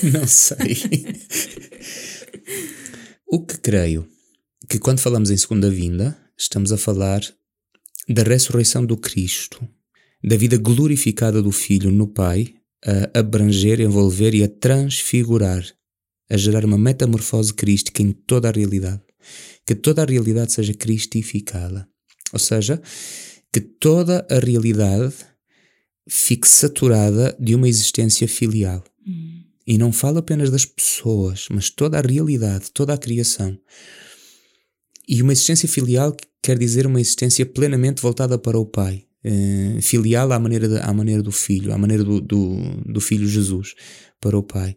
não 0.12 0.26
sei. 0.26 0.74
o 3.28 3.46
que 3.46 3.58
creio 3.60 4.10
que 4.68 4.80
quando 4.80 5.00
falamos 5.00 5.30
em 5.30 5.38
segunda 5.38 5.70
vinda, 5.70 6.18
estamos 6.38 6.72
a 6.72 6.78
falar 6.78 7.22
da 8.08 8.24
ressurreição 8.24 8.86
do 8.86 8.98
Cristo, 8.98 9.68
da 10.24 10.36
vida 10.36 10.58
glorificada 10.58 11.42
do 11.42 11.52
Filho 11.52 11.92
no 11.92 12.08
Pai, 12.08 12.54
a 12.86 13.20
abranger, 13.20 13.80
envolver 13.80 14.34
e 14.34 14.44
a 14.44 14.48
transfigurar, 14.48 15.66
a 16.30 16.38
gerar 16.38 16.66
uma 16.66 16.78
metamorfose 16.78 17.54
crística 17.54 18.02
em 18.02 18.12
toda 18.12 18.50
a 18.50 18.52
realidade. 18.52 19.02
Que 19.66 19.76
toda 19.76 20.02
a 20.02 20.06
realidade 20.06 20.52
seja 20.52 20.74
cristificada. 20.74 21.88
Ou 22.34 22.40
seja, 22.40 22.82
que 23.52 23.62
toda 23.62 24.26
a 24.30 24.40
realidade 24.40 25.16
fique 26.08 26.48
saturada 26.48 27.36
de 27.40 27.56
uma 27.56 27.70
existência 27.70 28.28
filial. 28.28 28.84
Hum. 29.08 29.44
E 29.66 29.78
não 29.78 29.94
falo 29.94 30.18
apenas 30.18 30.50
das 30.50 30.66
pessoas, 30.66 31.48
mas 31.50 31.70
toda 31.70 31.98
a 31.98 32.02
realidade, 32.02 32.72
toda 32.74 32.94
a 32.94 32.98
criação. 32.98 33.58
E 35.08 35.22
uma 35.22 35.34
existência 35.34 35.68
filial 35.68 36.16
quer 36.42 36.58
dizer 36.58 36.86
uma 36.86 37.02
existência 37.02 37.46
plenamente 37.46 38.02
voltada 38.02 38.38
para 38.38 38.58
o 38.58 38.66
Pai. 38.66 39.06
Uh, 39.26 39.82
filial 39.82 40.34
à 40.34 40.40
maneira, 40.40 40.68
de, 40.68 40.78
à 40.80 40.94
maneira 40.94 41.24
do 41.24 41.32
Filho, 41.32 41.74
à 41.74 41.78
maneira 41.78 42.04
do, 42.04 42.20
do, 42.20 42.58
do, 42.86 43.00
Filho 43.00 43.26
Jesus 43.26 43.74
para 44.20 44.38
o 44.38 44.44
Pai. 44.44 44.76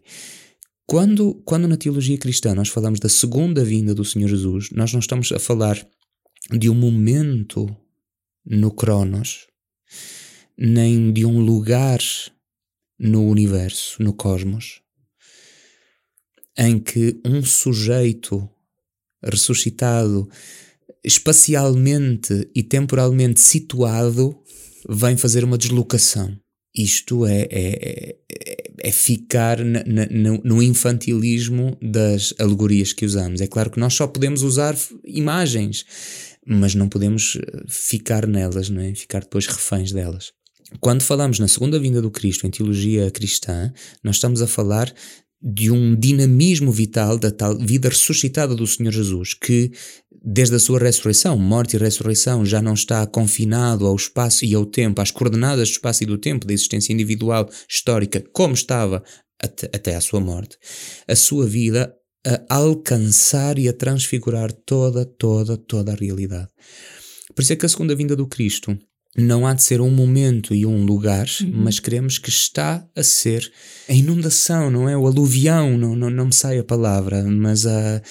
Quando, 0.85 1.35
quando 1.43 1.67
na 1.67 1.75
teologia 1.75 2.17
cristã 2.17 2.55
nós 2.55 2.69
falamos 2.69 3.01
da 3.01 3.09
segunda 3.09 3.65
vinda 3.65 3.93
do 3.93 4.05
Senhor 4.05 4.29
Jesus, 4.29 4.69
nós 4.71 4.93
não 4.93 5.01
estamos 5.01 5.33
a 5.33 5.39
falar 5.39 5.85
de 6.57 6.69
um 6.69 6.73
momento 6.73 7.67
no 8.45 8.71
Cronos, 8.71 9.47
nem 10.57 11.11
de 11.11 11.25
um 11.25 11.41
lugar 11.41 11.99
no 12.97 13.27
universo, 13.27 14.01
no 14.01 14.13
cosmos, 14.13 14.81
em 16.57 16.79
que 16.79 17.19
um 17.25 17.43
sujeito 17.43 18.49
ressuscitado, 19.23 20.27
espacialmente 21.03 22.49
e 22.55 22.63
temporalmente 22.63 23.39
situado, 23.39 24.37
vem 24.89 25.17
fazer 25.17 25.43
uma 25.43 25.57
deslocação. 25.57 26.37
Isto 26.75 27.25
é, 27.25 27.47
é, 27.49 28.15
é, 28.29 28.73
é 28.83 28.91
ficar 28.91 29.63
na, 29.63 29.83
na, 29.83 30.05
no 30.43 30.61
infantilismo 30.61 31.75
das 31.81 32.33
alegorias 32.37 32.93
que 32.93 33.05
usamos. 33.05 33.41
É 33.41 33.47
claro 33.47 33.71
que 33.71 33.79
nós 33.79 33.95
só 33.95 34.05
podemos 34.05 34.43
usar 34.43 34.75
imagens, 35.03 35.85
mas 36.45 36.75
não 36.75 36.87
podemos 36.87 37.37
ficar 37.67 38.27
nelas, 38.27 38.69
não 38.69 38.81
é? 38.81 38.93
ficar 38.93 39.21
depois 39.21 39.47
reféns 39.47 39.91
delas. 39.91 40.31
Quando 40.79 41.01
falamos 41.01 41.39
na 41.39 41.47
segunda 41.47 41.79
vinda 41.79 42.01
do 42.01 42.11
Cristo 42.11 42.45
em 42.45 42.51
teologia 42.51 43.09
cristã, 43.09 43.71
nós 44.03 44.17
estamos 44.17 44.41
a 44.41 44.47
falar 44.47 44.93
de 45.41 45.69
um 45.69 45.95
dinamismo 45.95 46.71
vital 46.71 47.17
da 47.17 47.31
tal 47.31 47.57
vida 47.57 47.89
ressuscitada 47.89 48.55
do 48.55 48.65
Senhor 48.65 48.91
Jesus, 48.91 49.33
que 49.33 49.71
desde 50.23 50.55
a 50.55 50.59
sua 50.59 50.79
ressurreição, 50.79 51.37
morte 51.37 51.75
e 51.75 51.79
ressurreição, 51.79 52.45
já 52.45 52.61
não 52.61 52.73
está 52.73 53.05
confinado 53.05 53.85
ao 53.85 53.95
espaço 53.95 54.43
e 54.45 54.53
ao 54.55 54.65
tempo, 54.65 55.01
às 55.01 55.11
coordenadas 55.11 55.69
do 55.69 55.73
espaço 55.73 56.03
e 56.03 56.07
do 56.07 56.17
tempo 56.17 56.45
da 56.45 56.53
existência 56.53 56.91
individual 56.91 57.49
histórica, 57.69 58.23
como 58.33 58.53
estava 58.53 59.03
até, 59.41 59.67
até 59.67 59.95
à 59.95 60.01
sua 60.01 60.19
morte. 60.19 60.57
A 61.07 61.15
sua 61.15 61.45
vida 61.45 61.93
a 62.25 62.55
alcançar 62.55 63.57
e 63.57 63.69
a 63.69 63.73
transfigurar 63.73 64.51
toda, 64.51 65.05
toda, 65.05 65.55
toda 65.55 65.93
a 65.93 65.95
realidade. 65.95 66.49
Por 67.33 67.41
isso 67.41 67.53
é 67.53 67.55
que 67.55 67.65
a 67.65 67.69
segunda 67.69 67.95
vinda 67.95 68.15
do 68.15 68.27
Cristo 68.27 68.77
não 69.15 69.47
há 69.47 69.53
de 69.53 69.63
ser 69.63 69.81
um 69.81 69.89
momento 69.89 70.53
e 70.53 70.65
um 70.65 70.85
lugar, 70.85 71.27
uhum. 71.41 71.51
mas 71.53 71.79
queremos 71.79 72.17
que 72.17 72.29
está 72.29 72.87
a 72.95 73.03
ser 73.03 73.51
a 73.89 73.93
inundação, 73.93 74.69
não 74.69 74.87
é? 74.87 74.95
O 74.95 75.07
aluvião, 75.07 75.77
não, 75.77 75.95
não, 75.95 76.09
não 76.09 76.25
me 76.27 76.33
sai 76.33 76.59
a 76.59 76.63
palavra, 76.63 77.23
mas 77.23 77.65
a, 77.65 78.01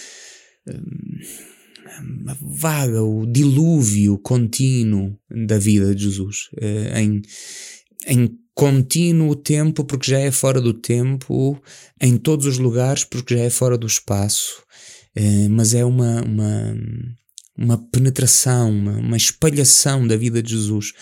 a 2.26 2.36
vaga, 2.40 3.02
o 3.02 3.24
dilúvio 3.26 4.18
contínuo 4.18 5.16
da 5.30 5.58
vida 5.58 5.94
de 5.94 6.04
Jesus, 6.04 6.48
eh, 6.60 7.00
em, 7.00 7.22
em 8.06 8.38
contínuo 8.54 9.36
tempo, 9.36 9.84
porque 9.84 10.10
já 10.10 10.18
é 10.18 10.30
fora 10.30 10.60
do 10.60 10.74
tempo, 10.74 11.60
em 12.00 12.16
todos 12.16 12.46
os 12.46 12.58
lugares, 12.58 13.04
porque 13.04 13.36
já 13.36 13.42
é 13.42 13.50
fora 13.50 13.78
do 13.78 13.86
espaço, 13.86 14.62
eh, 15.14 15.48
mas 15.48 15.72
é 15.74 15.84
uma, 15.84 16.22
uma 16.22 16.74
uma 17.56 17.78
penetração, 17.78 18.70
uma, 18.70 18.92
uma 18.92 19.16
espalhação 19.16 20.06
da 20.06 20.16
vida 20.16 20.42
de 20.42 20.50
Jesus, 20.50 20.92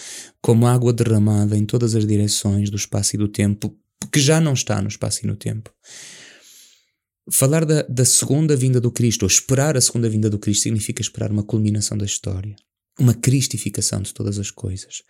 como 0.41 0.67
água 0.67 0.93
derramada 0.93 1.57
em 1.57 1.65
todas 1.65 1.95
as 1.95 2.07
direções 2.07 2.71
do 2.71 2.77
espaço 2.77 3.17
e 3.17 3.19
do 3.19 3.29
tempo, 3.29 3.77
que 4.13 4.21
já 4.21 4.41
não 4.41 4.53
está 4.53 4.81
no 4.81 4.89
espaço 4.89 5.25
e 5.25 5.27
no 5.27 5.37
tempo. 5.37 5.71
Falar 7.31 7.65
da, 7.65 7.83
da 7.83 8.05
segunda 8.05 8.55
vinda 8.55 8.81
do 8.81 8.91
Cristo, 8.91 9.23
ou 9.23 9.29
esperar 9.29 9.77
a 9.77 9.81
segunda 9.81 10.09
vinda 10.09 10.29
do 10.29 10.39
Cristo, 10.39 10.65
significa 10.65 11.01
esperar 11.01 11.31
uma 11.31 11.43
culminação 11.43 11.97
da 11.97 12.05
história, 12.05 12.55
uma 12.99 13.15
cristificação 13.15 14.03
de 14.03 14.13
todas 14.13 14.39
as 14.39 14.51
coisas. 14.51 15.03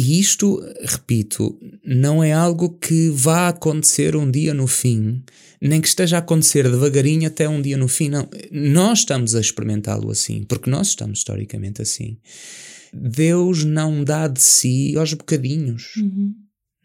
E 0.00 0.18
isto, 0.18 0.58
repito, 0.80 1.60
não 1.84 2.24
é 2.24 2.32
algo 2.32 2.70
que 2.70 3.10
vá 3.10 3.48
acontecer 3.48 4.16
um 4.16 4.30
dia 4.30 4.54
no 4.54 4.66
fim, 4.66 5.22
nem 5.60 5.78
que 5.78 5.88
esteja 5.88 6.16
a 6.16 6.20
acontecer 6.20 6.62
devagarinho 6.70 7.26
até 7.28 7.46
um 7.46 7.60
dia 7.60 7.76
no 7.76 7.86
fim. 7.86 8.08
Não. 8.08 8.26
Nós 8.50 9.00
estamos 9.00 9.34
a 9.34 9.40
experimentá-lo 9.40 10.10
assim, 10.10 10.42
porque 10.44 10.70
nós 10.70 10.88
estamos 10.88 11.18
historicamente 11.18 11.82
assim. 11.82 12.16
Deus 12.94 13.62
não 13.62 14.02
dá 14.02 14.26
de 14.26 14.40
si 14.40 14.96
aos 14.96 15.12
bocadinhos. 15.12 15.96
Uhum. 15.96 16.34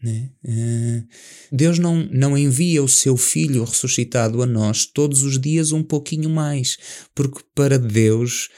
Né? 0.03 0.29
Uh, 0.43 1.07
Deus 1.49 1.79
não, 1.79 2.09
não 2.11 2.37
envia 2.37 2.83
o 2.83 2.87
seu 2.89 3.15
Filho 3.15 3.63
ressuscitado 3.63 4.43
a 4.43 4.45
nós 4.45 4.85
todos 4.85 5.23
os 5.23 5.39
dias 5.39 5.71
um 5.71 5.81
pouquinho 5.81 6.29
mais, 6.29 6.77
porque 7.15 7.39
para 7.55 7.79
Deus 7.79 8.49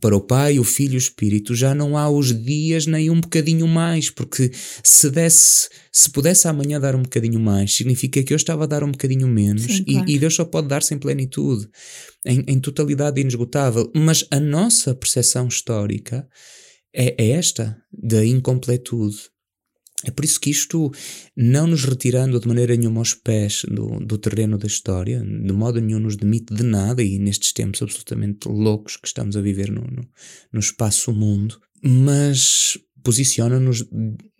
para 0.00 0.16
o 0.16 0.20
Pai, 0.20 0.58
o 0.58 0.64
Filho 0.64 0.94
e 0.94 0.96
o 0.96 0.98
Espírito 0.98 1.54
já 1.54 1.74
não 1.74 1.96
há 1.96 2.08
os 2.08 2.32
dias 2.32 2.86
nem 2.86 3.10
um 3.10 3.20
bocadinho 3.20 3.68
mais, 3.68 4.08
porque 4.10 4.50
se 4.82 5.10
desse, 5.10 5.68
se 5.92 6.10
pudesse 6.10 6.48
amanhã 6.48 6.80
dar 6.80 6.96
um 6.96 7.02
bocadinho 7.02 7.38
mais, 7.38 7.74
significa 7.74 8.22
que 8.22 8.32
eu 8.32 8.36
estava 8.36 8.64
a 8.64 8.66
dar 8.66 8.82
um 8.82 8.90
bocadinho 8.90 9.28
menos 9.28 9.62
Sim, 9.62 9.84
e, 9.86 9.92
claro. 9.92 10.10
e, 10.10 10.18
Deus 10.18 10.34
só 10.34 10.44
pode 10.44 10.68
dar-se 10.68 10.94
em 10.94 10.98
plenitude, 10.98 11.68
em, 12.24 12.44
em 12.46 12.58
totalidade 12.58 13.20
inesgotável. 13.20 13.90
Mas 13.94 14.26
a 14.30 14.40
nossa 14.40 14.94
percepção 14.94 15.46
histórica 15.46 16.26
é, 16.94 17.14
é 17.22 17.30
esta, 17.30 17.76
da 17.92 18.24
incompletude. 18.24 19.31
É 20.04 20.10
por 20.10 20.24
isso 20.24 20.40
que 20.40 20.50
isto, 20.50 20.90
não 21.36 21.66
nos 21.66 21.84
retirando 21.84 22.40
de 22.40 22.48
maneira 22.48 22.76
nenhuma 22.76 23.00
aos 23.00 23.14
pés 23.14 23.62
do, 23.68 24.00
do 24.00 24.18
terreno 24.18 24.58
da 24.58 24.66
história, 24.66 25.20
de 25.20 25.52
modo 25.52 25.80
nenhum 25.80 26.00
nos 26.00 26.16
demite 26.16 26.52
de 26.52 26.64
nada, 26.64 27.02
e 27.02 27.18
nestes 27.18 27.52
tempos 27.52 27.82
absolutamente 27.82 28.48
loucos 28.48 28.96
que 28.96 29.06
estamos 29.06 29.36
a 29.36 29.40
viver 29.40 29.70
no, 29.70 29.82
no, 29.82 30.02
no 30.52 30.60
espaço 30.60 31.12
mundo, 31.12 31.60
mas 31.82 32.78
posiciona-nos 33.02 33.84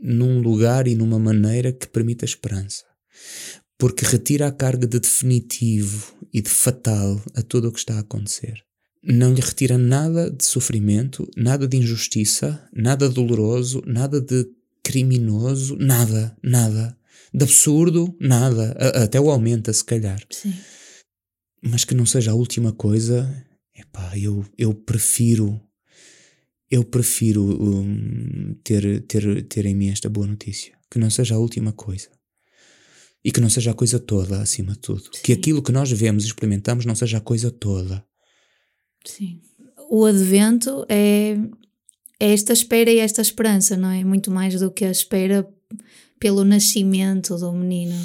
num 0.01 0.41
lugar 0.41 0.87
e 0.87 0.95
numa 0.95 1.19
maneira 1.19 1.73
que 1.73 1.87
permite 1.87 2.25
a 2.25 2.27
esperança. 2.27 2.85
Porque 3.79 4.05
retira 4.05 4.47
a 4.47 4.53
carga 4.53 4.87
de 4.87 5.01
definitivo 5.01 6.15
e 6.33 6.41
de 6.41 6.51
fatal 6.51 7.21
a 7.35 7.43
tudo 7.43 7.69
o 7.69 7.73
que 7.73 7.79
está 7.79 7.97
a 7.97 8.01
acontecer. 8.01 8.63
Não 9.03 9.35
lhe 9.35 9.41
retira 9.41 9.77
nada 9.77 10.31
de 10.31 10.45
sofrimento, 10.45 11.29
nada 11.37 11.67
de 11.67 11.77
injustiça, 11.77 12.65
nada 12.73 13.09
doloroso, 13.09 13.83
nada 13.85 14.21
de 14.21 14.47
criminoso, 14.83 15.77
nada, 15.77 16.37
nada. 16.43 16.97
De 17.33 17.45
absurdo, 17.45 18.15
nada. 18.21 18.77
A, 18.79 19.05
até 19.05 19.21
o 19.21 19.31
aumenta, 19.31 19.73
se 19.73 19.85
calhar. 19.85 20.23
Sim. 20.31 20.55
Mas 21.63 21.85
que 21.85 21.95
não 21.95 22.05
seja 22.05 22.33
a 22.33 22.35
última 22.35 22.73
coisa, 22.73 23.47
epá, 23.75 24.19
eu, 24.19 24.45
eu 24.59 24.75
prefiro. 24.75 25.61
Eu 26.71 26.85
prefiro 26.85 27.43
um, 27.43 28.55
ter, 28.65 29.03
ter, 29.03 29.47
ter 29.47 29.67
em 29.67 29.75
mim 29.75 29.91
esta 29.91 30.09
boa 30.09 30.27
notícia. 30.27 30.75
Que 30.91 30.99
não 30.99 31.11
seja 31.11 31.35
a 31.35 31.39
última 31.39 31.71
coisa. 31.73 32.09
E 33.25 33.31
que 33.31 33.41
não 33.41 33.51
seja 33.51 33.71
a 33.71 33.75
coisa 33.75 34.01
toda, 34.01 34.41
acima 34.41 34.73
de 34.73 34.79
tudo. 34.79 35.03
Sim. 35.03 35.23
Que 35.23 35.33
aquilo 35.33 35.63
que 35.63 35.71
nós 35.71 35.91
vemos 35.93 36.25
e 36.25 36.29
experimentamos 36.29 36.87
não 36.87 36.95
seja 36.95 37.19
a 37.19 37.21
coisa 37.21 37.51
toda. 37.51 38.05
Sim. 39.05 39.43
O 39.91 40.07
advento 40.07 40.87
é 40.89 41.37
é 42.23 42.33
esta 42.33 42.53
espera 42.53 42.89
e 42.89 43.01
esta 43.01 43.21
esperança, 43.21 43.77
não 43.77 43.91
é? 43.91 44.05
Muito 44.05 44.31
mais 44.31 44.55
do 44.61 44.71
que 44.71 44.85
a 44.85 44.93
espera 44.93 45.45
pelo 46.21 46.45
nascimento 46.45 47.37
do 47.37 47.53
menino. 47.53 47.97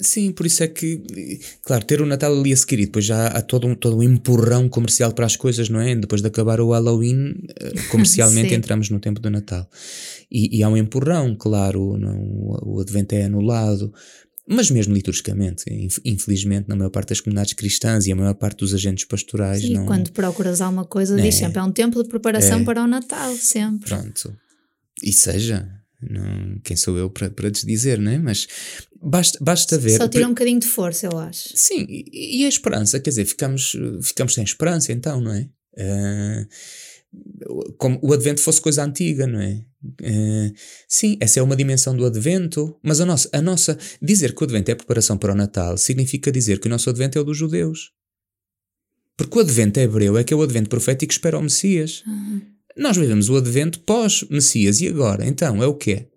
Sim, 0.00 0.32
por 0.32 0.46
isso 0.46 0.62
é 0.62 0.68
que, 0.68 1.38
claro, 1.62 1.84
ter 1.84 2.00
o 2.00 2.06
Natal 2.06 2.32
ali 2.34 2.54
a 2.54 2.56
seguir 2.56 2.80
e 2.80 2.86
depois 2.86 3.04
já 3.04 3.26
há 3.26 3.42
todo 3.42 3.66
um, 3.66 3.74
todo 3.74 3.98
um 3.98 4.02
empurrão 4.02 4.66
comercial 4.66 5.12
para 5.12 5.26
as 5.26 5.36
coisas, 5.36 5.68
não 5.68 5.80
é? 5.80 5.94
Depois 5.94 6.22
de 6.22 6.28
acabar 6.28 6.58
o 6.60 6.70
Halloween, 6.70 7.34
eh, 7.58 7.72
comercialmente 7.90 8.54
entramos 8.54 8.88
no 8.88 8.98
tempo 8.98 9.20
do 9.20 9.30
Natal. 9.30 9.68
E, 10.30 10.58
e 10.58 10.62
há 10.62 10.68
um 10.68 10.76
empurrão, 10.76 11.34
claro, 11.34 11.98
não, 11.98 12.18
o 12.62 12.80
Advento 12.80 13.14
é 13.14 13.24
anulado, 13.24 13.92
mas 14.48 14.70
mesmo 14.70 14.94
liturgicamente, 14.94 15.64
infelizmente, 16.04 16.68
na 16.68 16.74
maior 16.74 16.90
parte 16.90 17.10
das 17.10 17.20
comunidades 17.20 17.52
cristãs 17.52 18.06
e 18.06 18.12
a 18.12 18.16
maior 18.16 18.34
parte 18.34 18.58
dos 18.58 18.74
agentes 18.74 19.04
pastorais. 19.04 19.62
Sim, 19.62 19.74
não... 19.74 19.86
quando 19.86 20.10
procuras 20.10 20.60
alguma 20.60 20.84
coisa, 20.84 21.18
é, 21.18 21.22
diz 21.22 21.36
sempre 21.36 21.58
é 21.58 21.62
um 21.62 21.70
tempo 21.70 22.02
de 22.02 22.08
preparação 22.08 22.60
é, 22.60 22.64
para 22.64 22.82
o 22.82 22.86
Natal, 22.86 23.34
sempre. 23.36 23.88
Pronto. 23.88 24.36
E 25.02 25.12
seja, 25.12 25.68
não, 26.02 26.58
quem 26.64 26.76
sou 26.76 26.96
eu 26.98 27.10
para, 27.10 27.30
para 27.30 27.50
dizer, 27.50 27.98
não 27.98 28.10
é? 28.10 28.18
Mas 28.18 28.48
basta, 29.00 29.38
basta 29.40 29.78
ver. 29.78 29.96
Só 29.98 30.08
tira 30.08 30.26
um 30.26 30.30
bocadinho 30.30 30.60
de 30.60 30.66
força, 30.66 31.06
eu 31.06 31.18
acho. 31.18 31.50
Sim, 31.54 31.86
e, 31.88 32.40
e 32.40 32.44
a 32.44 32.48
esperança, 32.48 32.98
quer 32.98 33.10
dizer, 33.10 33.26
ficamos, 33.26 33.76
ficamos 34.02 34.34
sem 34.34 34.42
esperança 34.44 34.92
então, 34.92 35.20
não 35.20 35.32
é? 35.32 35.48
Uh, 35.76 36.46
como 37.78 37.98
o 38.02 38.12
advento 38.12 38.40
fosse 38.40 38.60
coisa 38.60 38.84
antiga, 38.84 39.26
não 39.26 39.40
é? 39.40 39.64
Uh, 39.82 40.52
sim, 40.86 41.16
essa 41.20 41.40
é 41.40 41.42
uma 41.42 41.56
dimensão 41.56 41.96
do 41.96 42.04
advento, 42.04 42.76
mas 42.82 43.00
a 43.00 43.06
nossa, 43.06 43.28
a 43.32 43.40
nossa. 43.40 43.78
Dizer 44.00 44.34
que 44.34 44.42
o 44.42 44.44
advento 44.44 44.70
é 44.70 44.74
preparação 44.74 45.16
para 45.16 45.32
o 45.32 45.36
Natal 45.36 45.78
significa 45.78 46.30
dizer 46.30 46.60
que 46.60 46.66
o 46.66 46.70
nosso 46.70 46.90
advento 46.90 47.18
é 47.18 47.20
o 47.20 47.24
dos 47.24 47.36
judeus. 47.36 47.92
Porque 49.16 49.38
o 49.38 49.40
advento 49.40 49.80
hebreu 49.80 50.16
é 50.16 50.24
que 50.24 50.32
é 50.32 50.36
o 50.36 50.42
advento 50.42 50.68
profético 50.68 51.08
que 51.08 51.14
espera 51.14 51.38
o 51.38 51.42
Messias. 51.42 52.02
Uhum. 52.06 52.42
Nós 52.76 52.96
vivemos 52.96 53.28
o 53.28 53.36
advento 53.36 53.80
pós-Messias 53.80 54.80
e 54.80 54.88
agora? 54.88 55.26
Então, 55.26 55.62
é 55.62 55.66
o 55.66 55.74
quê? 55.74 56.08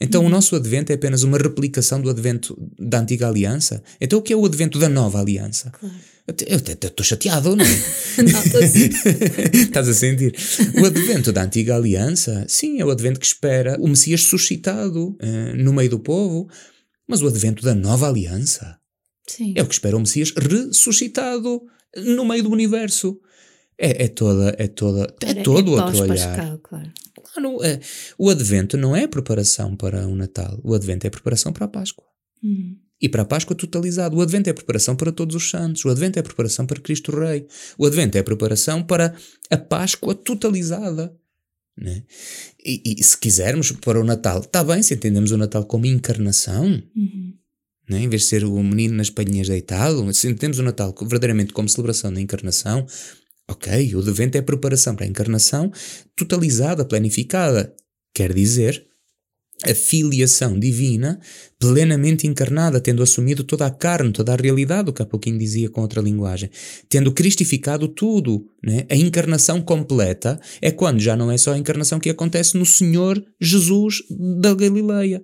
Então 0.00 0.22
uhum. 0.22 0.26
o 0.26 0.30
nosso 0.30 0.54
advento 0.56 0.92
é 0.92 0.96
apenas 0.96 1.22
uma 1.22 1.38
replicação 1.38 2.00
do 2.00 2.10
advento 2.10 2.56
da 2.78 3.00
antiga 3.00 3.28
aliança? 3.28 3.82
Então 4.00 4.18
o 4.18 4.22
que 4.22 4.32
é 4.32 4.36
o 4.36 4.44
advento 4.44 4.78
da 4.78 4.88
nova 4.88 5.20
aliança? 5.20 5.70
Claro. 5.70 5.94
Eu 6.26 6.56
estou 6.56 7.04
chateado, 7.04 7.54
não 7.54 7.64
é? 7.64 7.68
não, 8.22 8.42
estou 8.42 8.62
assim. 8.62 8.88
Estás 9.52 9.86
a 9.86 9.92
sentir? 9.92 10.34
O 10.80 10.86
advento 10.86 11.30
da 11.30 11.42
antiga 11.42 11.76
aliança, 11.76 12.46
sim, 12.48 12.80
é 12.80 12.84
o 12.84 12.90
advento 12.90 13.20
que 13.20 13.26
espera 13.26 13.76
o 13.78 13.86
Messias 13.86 14.22
suscitado 14.22 15.10
uh, 15.10 15.56
no 15.56 15.74
meio 15.74 15.90
do 15.90 16.00
povo, 16.00 16.48
mas 17.06 17.20
o 17.20 17.26
advento 17.26 17.62
da 17.62 17.74
nova 17.74 18.08
aliança 18.08 18.78
sim. 19.26 19.52
é 19.54 19.62
o 19.62 19.66
que 19.66 19.74
espera 19.74 19.98
o 19.98 20.00
Messias 20.00 20.32
ressuscitado 20.34 21.62
no 21.94 22.24
meio 22.24 22.44
do 22.44 22.50
universo. 22.50 23.20
É, 23.76 24.04
é 24.04 24.08
toda, 24.08 24.54
é 24.58 24.66
toda, 24.66 25.14
é, 25.22 25.30
é 25.30 25.34
todo 25.42 25.72
outro 25.72 26.00
olhar. 26.00 26.36
Pascal, 26.36 26.58
claro. 26.62 26.92
claro 27.34 27.64
é, 27.64 27.80
o 28.16 28.30
advento 28.30 28.78
não 28.78 28.96
é 28.96 29.06
preparação 29.06 29.76
para 29.76 30.06
o 30.06 30.14
Natal, 30.14 30.58
o 30.64 30.72
advento 30.72 31.06
é 31.06 31.10
preparação 31.10 31.52
para 31.52 31.66
a 31.66 31.68
Páscoa. 31.68 32.06
Uhum. 32.42 32.78
E 33.04 33.08
para 33.10 33.20
a 33.20 33.26
Páscoa 33.26 33.54
totalizado. 33.54 34.16
O 34.16 34.22
Advento 34.22 34.48
é 34.48 34.52
preparação 34.54 34.96
para 34.96 35.12
todos 35.12 35.36
os 35.36 35.50
santos. 35.50 35.84
O 35.84 35.90
Advento 35.90 36.18
é 36.18 36.22
preparação 36.22 36.64
para 36.64 36.80
Cristo 36.80 37.14
Rei. 37.14 37.46
O 37.76 37.84
Advento 37.84 38.16
é 38.16 38.22
preparação 38.22 38.82
para 38.82 39.14
a 39.50 39.58
Páscoa 39.58 40.14
totalizada. 40.14 41.14
Né? 41.76 42.02
E, 42.64 42.96
e, 42.98 43.04
se 43.04 43.18
quisermos 43.18 43.72
para 43.72 44.00
o 44.00 44.04
Natal, 44.04 44.38
está 44.38 44.64
bem 44.64 44.82
se 44.82 44.94
entendemos 44.94 45.32
o 45.32 45.36
Natal 45.36 45.66
como 45.66 45.84
encarnação, 45.84 46.82
uhum. 46.96 47.34
né? 47.90 48.00
em 48.00 48.08
vez 48.08 48.22
de 48.22 48.28
ser 48.28 48.42
o 48.42 48.62
menino 48.62 48.94
nas 48.94 49.10
palhinhas 49.10 49.48
deitado, 49.48 50.10
se 50.14 50.26
entendemos 50.26 50.58
o 50.58 50.62
Natal 50.62 50.94
verdadeiramente 51.02 51.52
como 51.52 51.68
celebração 51.68 52.10
da 52.10 52.22
encarnação, 52.22 52.86
ok, 53.46 53.94
o 53.96 53.98
Advento 53.98 54.38
é 54.38 54.40
preparação 54.40 54.96
para 54.96 55.04
a 55.04 55.08
encarnação 55.08 55.70
totalizada, 56.16 56.86
planificada. 56.86 57.74
Quer 58.14 58.32
dizer 58.32 58.86
a 59.66 59.74
filiação 59.74 60.58
divina 60.58 61.20
plenamente 61.58 62.26
encarnada, 62.26 62.80
tendo 62.80 63.02
assumido 63.02 63.42
toda 63.42 63.66
a 63.66 63.70
carne, 63.70 64.12
toda 64.12 64.32
a 64.32 64.36
realidade, 64.36 64.90
o 64.90 64.92
que 64.92 65.02
há 65.02 65.06
pouquinho 65.06 65.38
dizia 65.38 65.70
com 65.70 65.80
outra 65.80 66.00
linguagem, 66.00 66.50
tendo 66.88 67.12
cristificado 67.12 67.88
tudo. 67.88 68.46
Né? 68.62 68.84
A 68.90 68.94
encarnação 68.94 69.62
completa 69.62 70.38
é 70.60 70.70
quando 70.70 71.00
já 71.00 71.16
não 71.16 71.30
é 71.30 71.38
só 71.38 71.52
a 71.52 71.58
encarnação 71.58 71.98
que 71.98 72.10
acontece 72.10 72.56
no 72.56 72.66
Senhor 72.66 73.22
Jesus 73.40 74.02
da 74.38 74.54
Galileia, 74.54 75.22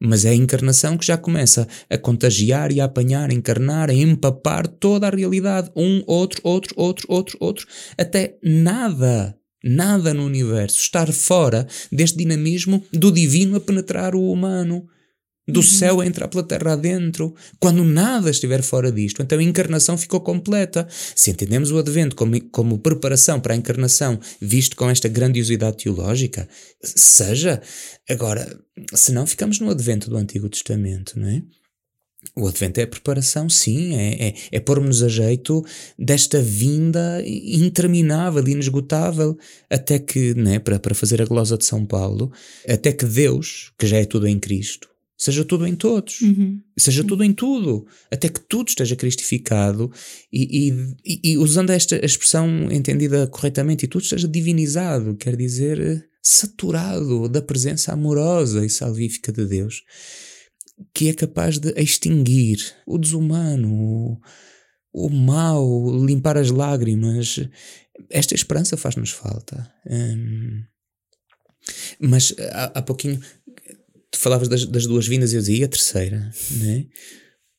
mas 0.00 0.24
é 0.24 0.30
a 0.30 0.34
encarnação 0.34 0.96
que 0.98 1.06
já 1.06 1.16
começa 1.16 1.66
a 1.88 1.96
contagiar 1.96 2.70
e 2.70 2.80
a 2.80 2.84
apanhar, 2.84 3.30
a 3.30 3.34
encarnar, 3.34 3.90
a 3.90 3.94
empapar 3.94 4.66
toda 4.66 5.06
a 5.06 5.14
realidade, 5.14 5.70
um, 5.76 6.02
outro, 6.06 6.40
outro, 6.44 6.74
outro, 6.76 7.06
outro, 7.08 7.36
outro, 7.40 7.66
até 7.98 8.38
nada 8.42 9.35
nada 9.66 10.14
no 10.14 10.24
universo 10.24 10.80
estar 10.80 11.12
fora 11.12 11.66
deste 11.90 12.16
dinamismo 12.16 12.82
do 12.92 13.10
divino 13.10 13.56
a 13.56 13.60
penetrar 13.60 14.14
o 14.14 14.30
humano, 14.30 14.86
do 15.48 15.60
uhum. 15.60 15.66
céu 15.66 16.00
a 16.00 16.06
entrar 16.06 16.28
pela 16.28 16.42
terra 16.42 16.72
adentro, 16.72 17.34
quando 17.60 17.84
nada 17.84 18.30
estiver 18.30 18.62
fora 18.62 18.90
disto. 18.90 19.22
Então 19.22 19.38
a 19.38 19.42
encarnação 19.42 19.96
ficou 19.96 20.20
completa. 20.20 20.86
Se 21.14 21.30
entendemos 21.30 21.70
o 21.70 21.78
advento 21.78 22.16
como, 22.16 22.40
como 22.50 22.78
preparação 22.78 23.40
para 23.40 23.54
a 23.54 23.56
encarnação, 23.56 24.18
visto 24.40 24.76
com 24.76 24.90
esta 24.90 25.08
grandiosidade 25.08 25.76
teológica, 25.78 26.48
seja. 26.82 27.62
Agora, 28.08 28.58
se 28.94 29.12
não, 29.12 29.26
ficamos 29.26 29.60
no 29.60 29.70
advento 29.70 30.10
do 30.10 30.16
Antigo 30.16 30.48
Testamento, 30.48 31.18
não 31.18 31.28
é? 31.28 31.42
O 32.34 32.46
Advento 32.46 32.80
é 32.80 32.84
a 32.84 32.86
preparação, 32.86 33.48
sim, 33.48 33.94
é, 33.94 34.28
é, 34.28 34.34
é 34.52 34.60
pôr-nos 34.60 35.02
a 35.02 35.08
jeito 35.08 35.64
desta 35.98 36.40
vinda 36.40 37.22
interminável, 37.24 38.46
inesgotável, 38.46 39.38
até 39.70 39.98
que, 39.98 40.34
né, 40.34 40.58
para, 40.58 40.78
para 40.78 40.94
fazer 40.94 41.22
a 41.22 41.26
glosa 41.26 41.56
de 41.56 41.64
São 41.64 41.84
Paulo, 41.84 42.30
até 42.68 42.92
que 42.92 43.04
Deus, 43.04 43.72
que 43.78 43.86
já 43.86 43.98
é 43.98 44.04
tudo 44.04 44.26
em 44.26 44.38
Cristo, 44.38 44.88
seja 45.16 45.44
tudo 45.44 45.66
em 45.66 45.74
todos, 45.74 46.20
uhum. 46.20 46.60
seja 46.78 47.02
tudo 47.02 47.24
em 47.24 47.32
tudo, 47.32 47.86
até 48.10 48.28
que 48.28 48.40
tudo 48.40 48.68
esteja 48.68 48.94
cristificado 48.94 49.90
e, 50.32 50.68
e, 51.04 51.32
e, 51.32 51.38
usando 51.38 51.70
esta 51.70 52.04
expressão 52.04 52.70
entendida 52.70 53.26
corretamente, 53.26 53.86
e 53.86 53.88
tudo 53.88 54.02
esteja 54.02 54.28
divinizado, 54.28 55.16
quer 55.16 55.36
dizer, 55.36 56.06
saturado 56.22 57.28
da 57.28 57.40
presença 57.40 57.92
amorosa 57.92 58.64
e 58.64 58.68
salvífica 58.68 59.32
de 59.32 59.46
Deus 59.46 59.82
que 60.94 61.08
é 61.08 61.14
capaz 61.14 61.58
de 61.58 61.72
extinguir 61.80 62.58
o 62.86 62.98
desumano, 62.98 63.72
o, 63.72 64.20
o 64.92 65.10
mal, 65.10 65.66
limpar 66.04 66.36
as 66.36 66.50
lágrimas. 66.50 67.40
Esta 68.10 68.34
esperança 68.34 68.76
faz-nos 68.76 69.10
falta. 69.10 69.72
Hum, 69.88 70.62
mas 72.00 72.34
há, 72.52 72.78
há 72.78 72.82
pouquinho 72.82 73.20
tu 74.10 74.18
falavas 74.18 74.48
das, 74.48 74.64
das 74.66 74.86
duas 74.86 75.06
vindas 75.06 75.32
e 75.32 75.36
eu 75.36 75.40
dizia 75.40 75.58
e 75.58 75.64
a 75.64 75.68
terceira, 75.68 76.30
né? 76.58 76.86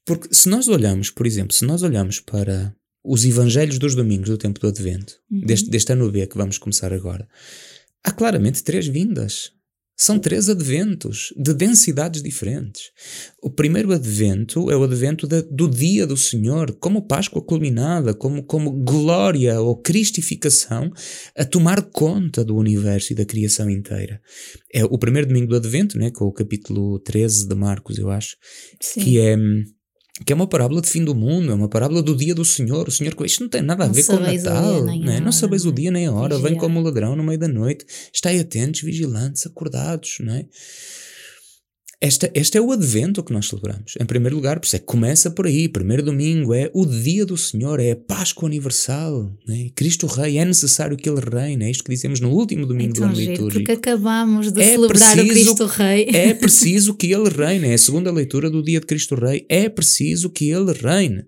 Porque 0.05 0.33
se 0.33 0.47
nós 0.47 0.67
olhamos, 0.67 1.09
por 1.09 1.27
exemplo, 1.27 1.53
se 1.53 1.65
nós 1.65 1.83
olhamos 1.83 2.19
para 2.19 2.73
os 3.03 3.25
evangelhos 3.25 3.77
dos 3.77 3.93
domingos 3.95 4.29
do 4.29 4.37
tempo 4.37 4.59
do 4.59 4.67
Advento, 4.67 5.15
uhum. 5.29 5.41
deste, 5.41 5.69
deste 5.69 5.91
ano 5.91 6.09
B 6.11 6.25
que 6.27 6.37
vamos 6.37 6.57
começar 6.57 6.91
agora, 6.93 7.27
há 8.03 8.11
claramente 8.11 8.63
três 8.63 8.87
vindas. 8.87 9.51
São 9.99 10.19
três 10.19 10.47
adventos 10.47 11.33
de 11.35 11.55
densidades 11.55 12.21
diferentes. 12.21 12.91
O 13.41 13.49
primeiro 13.49 13.91
advento 13.91 14.69
é 14.69 14.77
o 14.77 14.83
advento 14.83 15.25
de, 15.25 15.41
do 15.41 15.67
dia 15.67 16.05
do 16.05 16.15
Senhor, 16.15 16.71
como 16.73 17.07
Páscoa 17.07 17.41
culminada, 17.41 18.13
como, 18.13 18.43
como 18.43 18.71
glória 18.71 19.59
ou 19.59 19.75
cristificação 19.75 20.91
a 21.35 21.43
tomar 21.43 21.81
conta 21.81 22.45
do 22.45 22.55
universo 22.55 23.11
e 23.11 23.15
da 23.15 23.25
criação 23.25 23.71
inteira. 23.71 24.21
É 24.71 24.85
o 24.85 24.99
primeiro 24.99 25.27
domingo 25.27 25.47
do 25.47 25.55
advento, 25.55 25.97
né, 25.97 26.11
com 26.11 26.25
o 26.25 26.31
capítulo 26.31 26.99
13 26.99 27.47
de 27.47 27.55
Marcos, 27.55 27.97
eu 27.97 28.11
acho, 28.11 28.37
Sim. 28.79 29.01
que 29.01 29.19
é 29.19 29.35
que 30.25 30.33
é 30.33 30.35
uma 30.35 30.47
parábola 30.47 30.81
de 30.81 30.89
fim 30.89 31.03
do 31.03 31.13
mundo, 31.13 31.51
é 31.51 31.55
uma 31.55 31.69
parábola 31.69 32.01
do 32.01 32.15
dia 32.15 32.33
do 32.33 32.43
Senhor. 32.43 32.87
O 32.87 32.91
Senhor, 32.91 33.13
isto 33.25 33.41
não 33.41 33.49
tem 33.49 33.61
nada 33.61 33.85
a 33.85 33.87
ver 33.87 34.03
com 34.03 34.13
o 34.13 34.19
Natal, 34.19 34.85
né? 34.85 35.19
não 35.19 35.31
sabeis 35.31 35.65
o 35.65 35.71
dia 35.71 35.91
nem 35.91 36.07
a 36.07 36.11
hora, 36.11 36.37
vem 36.39 36.55
como 36.55 36.79
o 36.79 36.83
ladrão 36.83 37.15
no 37.15 37.23
meio 37.23 37.39
da 37.39 37.47
noite. 37.47 37.85
Estai 38.11 38.39
atentos, 38.39 38.81
vigilantes, 38.81 39.45
acordados, 39.45 40.17
não 40.19 40.33
é? 40.33 40.45
Esta, 41.99 42.29
este 42.35 42.59
é 42.59 42.61
o 42.61 42.71
advento 42.71 43.23
que 43.23 43.33
nós 43.33 43.47
celebramos. 43.47 43.95
Em 43.99 44.05
primeiro 44.05 44.35
lugar, 44.35 44.59
por 44.59 44.67
isso 44.67 44.75
é 44.75 44.79
que 44.79 44.85
começa 44.85 45.31
por 45.31 45.47
aí. 45.47 45.67
Primeiro 45.67 46.03
domingo 46.03 46.53
é 46.53 46.69
o 46.71 46.85
dia 46.85 47.25
do 47.25 47.35
Senhor, 47.35 47.79
é 47.79 47.91
a 47.91 47.95
Páscoa 47.95 48.45
Universal. 48.45 49.31
Né? 49.47 49.71
Cristo 49.73 50.05
Rei, 50.05 50.37
é 50.37 50.45
necessário 50.45 50.95
que 50.95 51.09
Ele 51.09 51.19
reine. 51.19 51.65
É 51.65 51.71
isto 51.71 51.83
que 51.83 51.89
dizemos 51.89 52.19
no 52.19 52.29
último 52.29 52.67
domingo 52.67 52.91
então, 52.91 53.07
do 53.07 53.13
ano 53.13 53.19
litúrgico. 53.19 53.51
Porque 53.51 53.71
acabamos 53.71 54.51
de 54.51 54.61
é 54.61 54.65
celebrar 54.65 55.15
preciso, 55.15 55.23
o 55.23 55.33
Cristo 55.33 55.65
Rei. 55.65 56.07
É 56.13 56.33
preciso 56.35 56.93
que 56.93 57.11
Ele 57.11 57.29
reine. 57.29 57.69
É 57.69 57.73
a 57.73 57.79
segunda 57.79 58.11
leitura 58.11 58.47
do 58.47 58.61
dia 58.61 58.79
de 58.79 58.85
Cristo 58.85 59.15
Rei. 59.15 59.43
É 59.49 59.67
preciso 59.67 60.29
que 60.29 60.51
Ele 60.51 60.73
reine. 60.73 61.23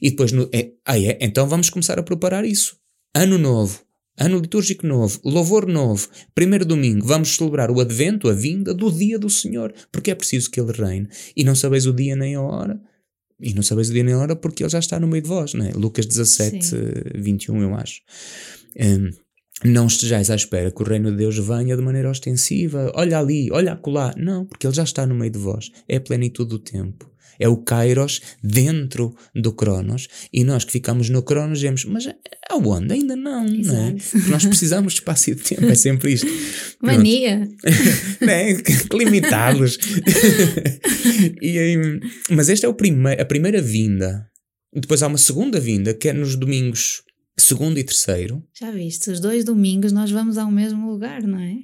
E 0.00 0.10
depois, 0.10 0.32
no, 0.32 0.48
é, 0.50 0.70
ah, 0.86 0.98
é, 0.98 1.18
então 1.20 1.46
vamos 1.46 1.68
começar 1.68 1.98
a 1.98 2.02
preparar 2.02 2.44
isso. 2.46 2.76
Ano 3.14 3.36
novo, 3.36 3.80
Ano 4.18 4.38
litúrgico 4.38 4.86
novo, 4.86 5.20
louvor 5.24 5.66
novo, 5.66 6.08
primeiro 6.34 6.64
domingo, 6.64 7.06
vamos 7.06 7.36
celebrar 7.36 7.70
o 7.70 7.80
advento, 7.80 8.28
a 8.28 8.32
vinda 8.32 8.72
do 8.72 8.90
dia 8.90 9.18
do 9.18 9.28
Senhor, 9.28 9.74
porque 9.92 10.10
é 10.10 10.14
preciso 10.14 10.50
que 10.50 10.58
Ele 10.58 10.72
reine. 10.72 11.08
E 11.36 11.44
não 11.44 11.54
sabeis 11.54 11.86
o 11.86 11.92
dia 11.92 12.16
nem 12.16 12.34
a 12.34 12.40
hora, 12.40 12.80
e 13.38 13.52
não 13.52 13.62
sabeis 13.62 13.90
o 13.90 13.92
dia 13.92 14.02
nem 14.02 14.14
a 14.14 14.18
hora 14.18 14.34
porque 14.34 14.62
Ele 14.62 14.70
já 14.70 14.78
está 14.78 14.98
no 14.98 15.06
meio 15.06 15.22
de 15.22 15.28
vós, 15.28 15.52
né? 15.52 15.70
Lucas 15.74 16.06
17, 16.06 16.64
Sim. 16.64 16.76
21, 17.14 17.62
eu 17.62 17.74
acho. 17.74 18.00
Um, 18.80 19.10
não 19.64 19.86
estejais 19.86 20.30
à 20.30 20.34
espera 20.34 20.70
que 20.70 20.82
o 20.82 20.84
reino 20.84 21.10
de 21.10 21.16
Deus 21.16 21.38
venha 21.38 21.76
de 21.76 21.82
maneira 21.82 22.10
ostensiva, 22.10 22.92
olha 22.94 23.18
ali, 23.18 23.50
olha 23.50 23.72
acolá. 23.72 24.14
Não, 24.16 24.44
porque 24.44 24.66
Ele 24.66 24.74
já 24.74 24.84
está 24.84 25.06
no 25.06 25.14
meio 25.14 25.30
de 25.30 25.38
vós. 25.38 25.70
É 25.88 25.96
a 25.96 26.00
plenitude 26.00 26.50
do 26.50 26.58
tempo. 26.58 27.10
É 27.38 27.48
o 27.48 27.56
Kairos 27.56 28.20
dentro 28.42 29.14
do 29.34 29.52
Cronos. 29.52 30.08
E 30.32 30.44
nós 30.44 30.64
que 30.64 30.72
ficamos 30.72 31.08
no 31.10 31.22
Cronos 31.22 31.58
dizemos, 31.58 31.84
mas 31.84 32.08
aonde? 32.50 32.92
Ainda 32.92 33.16
não, 33.16 33.44
não 33.44 33.86
é? 33.86 33.92
Porque 33.92 34.30
nós 34.30 34.44
precisamos 34.44 34.94
de 34.94 35.00
espaço 35.00 35.30
e 35.30 35.34
de 35.34 35.42
tempo, 35.42 35.66
é 35.66 35.74
sempre 35.74 36.12
isto. 36.12 36.26
Mania! 36.80 37.48
né? 38.20 38.56
Limitados. 38.92 39.78
e, 41.42 42.00
mas 42.30 42.48
esta 42.48 42.66
é 42.66 42.72
prime 42.72 43.12
a 43.12 43.24
primeira 43.24 43.60
vinda. 43.60 44.28
Depois 44.72 45.02
há 45.02 45.06
uma 45.06 45.18
segunda 45.18 45.58
vinda, 45.58 45.94
que 45.94 46.08
é 46.08 46.12
nos 46.12 46.36
domingos 46.36 47.02
segundo 47.38 47.78
e 47.78 47.84
terceiro. 47.84 48.42
Já 48.58 48.70
viste, 48.70 49.10
os 49.10 49.20
dois 49.20 49.44
domingos 49.44 49.92
nós 49.92 50.10
vamos 50.10 50.38
ao 50.38 50.50
mesmo 50.50 50.90
lugar, 50.90 51.22
não 51.22 51.38
é? 51.38 51.56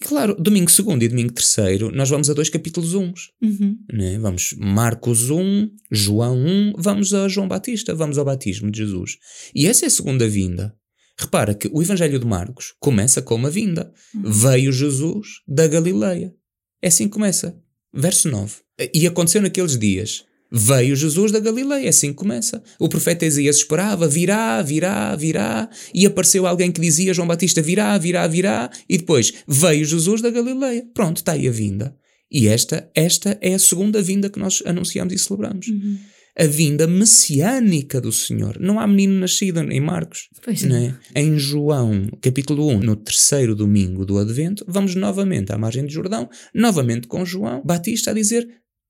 Claro, 0.00 0.36
domingo 0.38 0.70
segundo 0.70 1.02
e 1.02 1.08
domingo 1.08 1.32
terceiro, 1.32 1.90
nós 1.90 2.08
vamos 2.08 2.30
a 2.30 2.34
dois 2.34 2.48
capítulos 2.48 2.94
uns. 2.94 3.30
Uhum. 3.42 3.76
Né? 3.92 4.18
Vamos 4.18 4.54
Marcos 4.58 5.30
1, 5.30 5.70
João 5.90 6.36
1, 6.38 6.74
vamos 6.78 7.12
a 7.12 7.28
João 7.28 7.48
Batista, 7.48 7.94
vamos 7.94 8.18
ao 8.18 8.24
batismo 8.24 8.70
de 8.70 8.78
Jesus. 8.78 9.18
E 9.54 9.66
essa 9.66 9.86
é 9.86 9.88
a 9.88 9.90
segunda 9.90 10.28
vinda. 10.28 10.74
Repara 11.18 11.52
que 11.52 11.68
o 11.72 11.82
Evangelho 11.82 12.18
de 12.18 12.26
Marcos 12.26 12.74
começa 12.78 13.20
com 13.20 13.34
uma 13.34 13.50
vinda. 13.50 13.92
Uhum. 14.14 14.30
Veio 14.30 14.72
Jesus 14.72 15.40
da 15.48 15.66
Galileia. 15.66 16.32
É 16.80 16.88
assim 16.88 17.04
que 17.04 17.14
começa. 17.14 17.58
Verso 17.92 18.28
9. 18.28 18.54
E 18.94 19.06
aconteceu 19.06 19.42
naqueles 19.42 19.76
dias 19.76 20.24
Veio 20.50 20.96
Jesus 20.96 21.30
da 21.30 21.40
Galileia, 21.40 21.86
é 21.86 21.88
assim 21.88 22.08
que 22.08 22.16
começa. 22.16 22.62
O 22.78 22.88
profeta 22.88 23.26
Isaías 23.26 23.56
esperava, 23.56 24.08
virá, 24.08 24.62
virá, 24.62 25.14
virá, 25.14 25.68
e 25.92 26.06
apareceu 26.06 26.46
alguém 26.46 26.72
que 26.72 26.80
dizia, 26.80 27.12
João 27.12 27.28
Batista, 27.28 27.60
virá, 27.60 27.96
virá, 27.98 28.26
virá, 28.26 28.70
e 28.88 28.96
depois 28.96 29.32
veio 29.46 29.84
Jesus 29.84 30.22
da 30.22 30.30
Galileia. 30.30 30.86
Pronto, 30.94 31.18
está 31.18 31.32
aí 31.32 31.46
a 31.46 31.50
vinda. 31.50 31.94
E 32.30 32.46
esta, 32.46 32.90
esta 32.94 33.38
é 33.40 33.54
a 33.54 33.58
segunda 33.58 34.02
vinda 34.02 34.30
que 34.30 34.38
nós 34.38 34.62
anunciamos 34.64 35.12
e 35.12 35.18
celebramos. 35.18 35.68
Uhum. 35.68 35.98
A 36.38 36.46
vinda 36.46 36.86
messiânica 36.86 38.00
do 38.00 38.12
Senhor. 38.12 38.58
Não 38.60 38.78
há 38.78 38.86
menino 38.86 39.18
nascido 39.18 39.60
em 39.60 39.80
Marcos. 39.80 40.28
Pois. 40.44 40.62
É? 40.64 40.94
Em 41.16 41.36
João, 41.36 42.06
capítulo 42.20 42.68
1, 42.68 42.78
no 42.80 42.94
terceiro 42.94 43.56
domingo 43.56 44.04
do 44.04 44.18
Advento, 44.18 44.64
vamos 44.68 44.94
novamente 44.94 45.52
à 45.52 45.58
margem 45.58 45.84
de 45.84 45.92
Jordão, 45.92 46.28
novamente 46.54 47.08
com 47.08 47.24
João 47.24 47.60
Batista 47.64 48.12
a 48.12 48.14
dizer: 48.14 48.48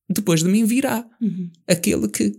depois 0.09 0.43
de 0.43 0.49
mim 0.49 0.65
virá 0.65 1.09
uhum. 1.21 1.51
aquele 1.67 2.09
que. 2.09 2.33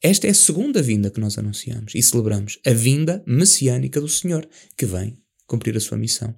Esta 0.00 0.28
é 0.28 0.30
a 0.30 0.34
segunda 0.34 0.80
vinda 0.80 1.10
que 1.10 1.18
nós 1.18 1.36
anunciamos 1.38 1.94
e 1.94 2.02
celebramos, 2.02 2.60
a 2.64 2.72
vinda 2.72 3.22
messiânica 3.26 4.00
do 4.00 4.08
Senhor, 4.08 4.48
que 4.76 4.86
vem 4.86 5.18
cumprir 5.46 5.76
a 5.76 5.80
sua 5.80 5.98
missão. 5.98 6.34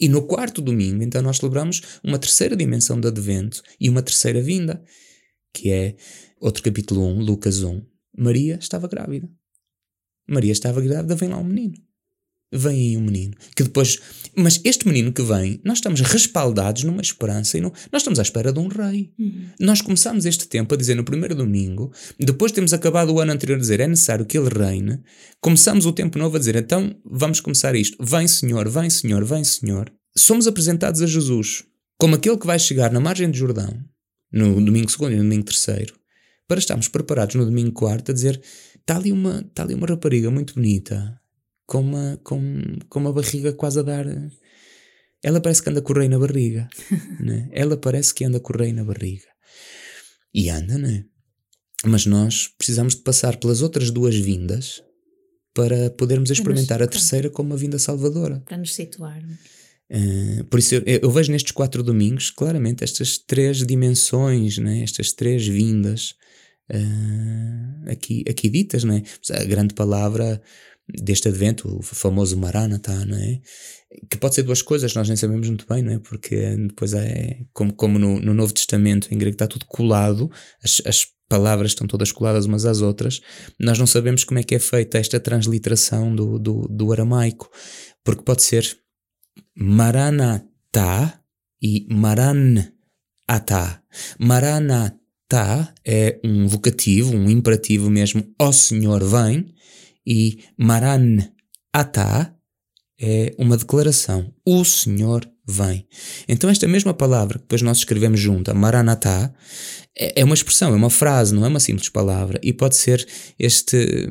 E 0.00 0.08
no 0.08 0.26
quarto 0.26 0.62
domingo, 0.62 1.02
então, 1.02 1.22
nós 1.22 1.36
celebramos 1.36 2.00
uma 2.02 2.18
terceira 2.18 2.56
dimensão 2.56 2.98
do 2.98 3.08
advento 3.08 3.62
e 3.78 3.88
uma 3.88 4.02
terceira 4.02 4.40
vinda, 4.40 4.82
que 5.52 5.70
é 5.70 5.96
outro 6.40 6.62
capítulo 6.62 7.04
1, 7.06 7.20
Lucas 7.20 7.62
1. 7.62 7.82
Maria 8.16 8.56
estava 8.56 8.88
grávida. 8.88 9.30
Maria 10.26 10.52
estava 10.52 10.80
grávida, 10.80 11.14
vem 11.14 11.28
lá 11.28 11.36
um 11.36 11.44
menino 11.44 11.76
vem 12.56 12.90
aí 12.90 12.96
um 12.96 13.02
menino. 13.02 13.34
Que 13.56 13.62
depois. 13.62 13.98
Mas 14.36 14.60
este 14.64 14.86
menino 14.86 15.12
que 15.12 15.22
vem, 15.22 15.60
nós 15.64 15.78
estamos 15.78 16.00
respaldados 16.00 16.82
numa 16.82 17.00
esperança 17.00 17.56
e 17.56 17.60
no, 17.60 17.72
nós 17.92 18.02
estamos 18.02 18.18
à 18.18 18.22
espera 18.22 18.52
de 18.52 18.58
um 18.58 18.68
rei. 18.68 19.12
Uhum. 19.18 19.46
Nós 19.60 19.80
começamos 19.80 20.26
este 20.26 20.48
tempo 20.48 20.74
a 20.74 20.76
dizer 20.76 20.96
no 20.96 21.04
primeiro 21.04 21.34
domingo, 21.34 21.92
depois 22.18 22.50
temos 22.50 22.72
acabado 22.72 23.12
o 23.12 23.20
ano 23.20 23.32
anterior 23.32 23.56
a 23.56 23.60
dizer 23.60 23.78
é 23.80 23.86
necessário 23.86 24.26
que 24.26 24.36
ele 24.36 24.48
reine. 24.48 25.00
Começamos 25.40 25.86
o 25.86 25.92
tempo 25.92 26.18
novo 26.18 26.36
a 26.36 26.38
dizer 26.38 26.56
então 26.56 26.96
vamos 27.04 27.40
começar 27.40 27.74
isto. 27.74 27.96
Vem 28.04 28.26
Senhor, 28.26 28.68
vem 28.68 28.90
Senhor, 28.90 29.24
vem 29.24 29.44
Senhor. 29.44 29.92
Somos 30.16 30.46
apresentados 30.46 31.00
a 31.00 31.06
Jesus 31.06 31.64
como 31.98 32.16
aquele 32.16 32.36
que 32.36 32.46
vai 32.46 32.58
chegar 32.58 32.90
na 32.90 33.00
margem 33.00 33.30
de 33.30 33.38
Jordão, 33.38 33.72
no 34.32 34.62
domingo 34.62 34.90
segundo 34.90 35.12
e 35.12 35.16
no 35.16 35.22
domingo 35.22 35.44
terceiro, 35.44 35.94
para 36.48 36.58
estarmos 36.58 36.88
preparados 36.88 37.36
no 37.36 37.44
domingo 37.44 37.72
quarto 37.72 38.10
a 38.10 38.14
dizer 38.14 38.40
está 38.80 38.96
ali 38.96 39.12
uma, 39.12 39.44
está 39.48 39.62
ali 39.62 39.74
uma 39.74 39.86
rapariga 39.86 40.30
muito 40.30 40.54
bonita 40.54 41.18
com 41.66 41.80
uma, 41.80 42.20
com, 42.22 42.62
com 42.88 42.98
uma 42.98 43.12
barriga 43.12 43.52
quase 43.52 43.78
a 43.78 43.82
dar. 43.82 44.06
Ela 45.22 45.40
parece 45.40 45.62
que 45.62 45.70
anda 45.70 45.80
correr 45.80 46.08
na 46.08 46.18
barriga. 46.18 46.68
né? 47.20 47.48
Ela 47.52 47.76
parece 47.76 48.14
que 48.14 48.24
anda 48.24 48.40
correr 48.40 48.72
na 48.72 48.84
barriga. 48.84 49.26
E 50.32 50.50
anda, 50.50 50.76
né? 50.76 51.04
Mas 51.84 52.06
nós 52.06 52.48
precisamos 52.58 52.94
de 52.94 53.02
passar 53.02 53.36
pelas 53.36 53.62
outras 53.62 53.90
duas 53.90 54.16
vindas 54.16 54.82
para 55.54 55.90
podermos 55.90 56.30
experimentar 56.30 56.82
a 56.82 56.86
terceira 56.86 57.30
como 57.30 57.50
uma 57.50 57.56
vinda 57.56 57.78
salvadora. 57.78 58.42
Para 58.44 58.56
nos 58.56 58.74
situar. 58.74 59.22
Uh, 59.90 60.44
por 60.44 60.58
isso 60.58 60.74
eu, 60.74 60.82
eu, 61.02 61.10
vejo 61.10 61.30
nestes 61.30 61.52
quatro 61.52 61.82
domingos 61.82 62.30
claramente 62.30 62.82
estas 62.82 63.18
três 63.18 63.58
dimensões, 63.64 64.58
né? 64.58 64.82
estas 64.82 65.12
três 65.12 65.46
vindas 65.46 66.14
uh, 66.72 67.90
aqui, 67.90 68.24
aqui 68.28 68.48
ditas. 68.48 68.82
Né? 68.82 69.02
A 69.30 69.44
grande 69.44 69.74
palavra 69.74 70.42
deste 70.88 71.28
advento, 71.28 71.78
o 71.78 71.82
famoso 71.82 72.36
Maranatha, 72.36 73.04
não 73.04 73.16
é? 73.16 73.40
Que 74.10 74.18
pode 74.18 74.34
ser 74.34 74.42
duas 74.42 74.60
coisas, 74.60 74.94
nós 74.94 75.08
nem 75.08 75.16
sabemos 75.16 75.48
muito 75.48 75.66
bem, 75.68 75.82
não 75.82 75.92
é? 75.92 75.98
Porque 75.98 76.56
depois 76.56 76.92
é 76.92 77.40
como, 77.52 77.72
como 77.72 77.98
no, 77.98 78.20
no 78.20 78.34
Novo 78.34 78.52
Testamento, 78.52 79.08
em 79.10 79.18
grego 79.18 79.34
está 79.34 79.46
tudo 79.46 79.64
colado, 79.66 80.30
as, 80.62 80.82
as 80.84 81.06
palavras 81.28 81.70
estão 81.70 81.86
todas 81.86 82.12
coladas 82.12 82.44
umas 82.44 82.66
às 82.66 82.80
outras, 82.82 83.20
nós 83.58 83.78
não 83.78 83.86
sabemos 83.86 84.24
como 84.24 84.38
é 84.38 84.42
que 84.42 84.54
é 84.54 84.58
feita 84.58 84.98
esta 84.98 85.18
transliteração 85.18 86.14
do, 86.14 86.38
do, 86.38 86.68
do 86.68 86.92
aramaico, 86.92 87.50
porque 88.04 88.22
pode 88.22 88.42
ser 88.42 88.76
Maranatha 89.56 91.20
e 91.62 91.86
Maranatha. 91.90 92.72
Maranatha 94.18 95.72
é 95.84 96.20
um 96.22 96.46
vocativo, 96.46 97.16
um 97.16 97.30
imperativo 97.30 97.90
mesmo, 97.90 98.24
ó 98.38 98.52
Senhor 98.52 99.02
vem, 99.02 99.54
e 100.06 100.38
Maran 100.58 101.18
Ata 101.72 102.34
é 103.00 103.34
uma 103.38 103.56
declaração. 103.56 104.32
O 104.46 104.64
Senhor 104.64 105.28
vem. 105.46 105.86
Então, 106.28 106.48
esta 106.48 106.66
mesma 106.68 106.94
palavra 106.94 107.38
que 107.38 107.44
depois 107.44 107.62
nós 107.62 107.78
escrevemos 107.78 108.20
junto, 108.20 108.50
a 108.50 108.54
Maranatá, 108.54 109.32
é, 109.96 110.20
é 110.20 110.24
uma 110.24 110.34
expressão, 110.34 110.72
é 110.72 110.76
uma 110.76 110.90
frase, 110.90 111.34
não 111.34 111.44
é 111.44 111.48
uma 111.48 111.60
simples 111.60 111.88
palavra. 111.88 112.38
E 112.42 112.52
pode 112.52 112.76
ser 112.76 113.06
este 113.38 114.08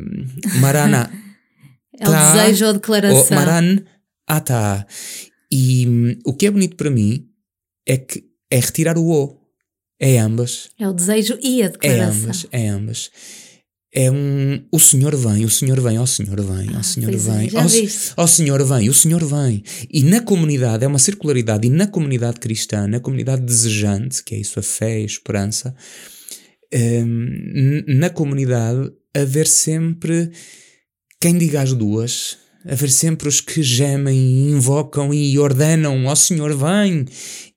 Marana. 0.60 1.12
é 2.00 2.10
o 2.10 2.12
desejo 2.12 2.66
ou 2.68 2.74
declaração. 2.74 3.36
Maran 3.36 3.78
Ata. 4.28 4.86
E 5.52 5.88
hum, 5.88 6.20
o 6.26 6.34
que 6.34 6.48
é 6.48 6.52
bonito 6.52 6.76
para 6.76 6.90
mim 6.90 7.28
é 7.88 7.98
que 7.98 8.24
é 8.52 8.60
retirar 8.60 8.98
o 8.98 9.10
O. 9.10 9.40
É 10.00 10.20
ambas. 10.20 10.70
É 10.78 10.88
o 10.88 10.94
desejo 10.94 11.38
e 11.42 11.64
a 11.64 11.70
declaração. 11.70 12.22
É 12.22 12.26
ambas, 12.26 12.48
é 12.52 12.68
ambas 12.68 13.12
é 13.94 14.10
um. 14.10 14.66
O 14.72 14.80
Senhor 14.80 15.16
vem, 15.16 15.46
o 15.46 15.50
Senhor 15.50 15.80
vem, 15.80 16.00
ó 16.00 16.06
Senhor 16.06 16.42
vem, 16.42 16.76
ó 16.76 16.80
ah, 16.80 16.84
Senhor 16.84 17.16
vem, 17.16 17.50
ó, 18.18 18.28
Senhor 18.28 18.66
vem, 18.66 18.90
o 18.90 18.94
Senhor 18.94 19.24
vem. 19.24 19.64
E 19.90 20.02
na 20.04 20.20
comunidade, 20.20 20.84
é 20.84 20.88
uma 20.88 20.98
circularidade, 20.98 21.68
e 21.68 21.70
na 21.70 21.86
comunidade 21.86 22.40
cristã, 22.40 22.88
na 22.88 23.00
comunidade 23.00 23.44
desejante, 23.44 24.24
que 24.24 24.34
é 24.34 24.40
isso, 24.40 24.60
a 24.60 24.64
fé 24.64 25.00
e 25.00 25.04
a 25.04 25.06
esperança, 25.06 25.76
um, 26.74 27.84
na 27.88 28.10
comunidade, 28.10 28.92
haver 29.14 29.48
sempre 29.48 30.32
quem 31.22 31.38
diga 31.38 31.62
as 31.62 31.74
duas, 31.74 32.38
haver 32.66 32.90
sempre 32.90 33.28
os 33.28 33.42
que 33.42 33.62
gemem 33.62 34.18
e 34.18 34.52
invocam 34.52 35.14
e 35.14 35.38
ordenam, 35.38 36.06
ó 36.06 36.16
Senhor, 36.16 36.56
vem, 36.56 37.06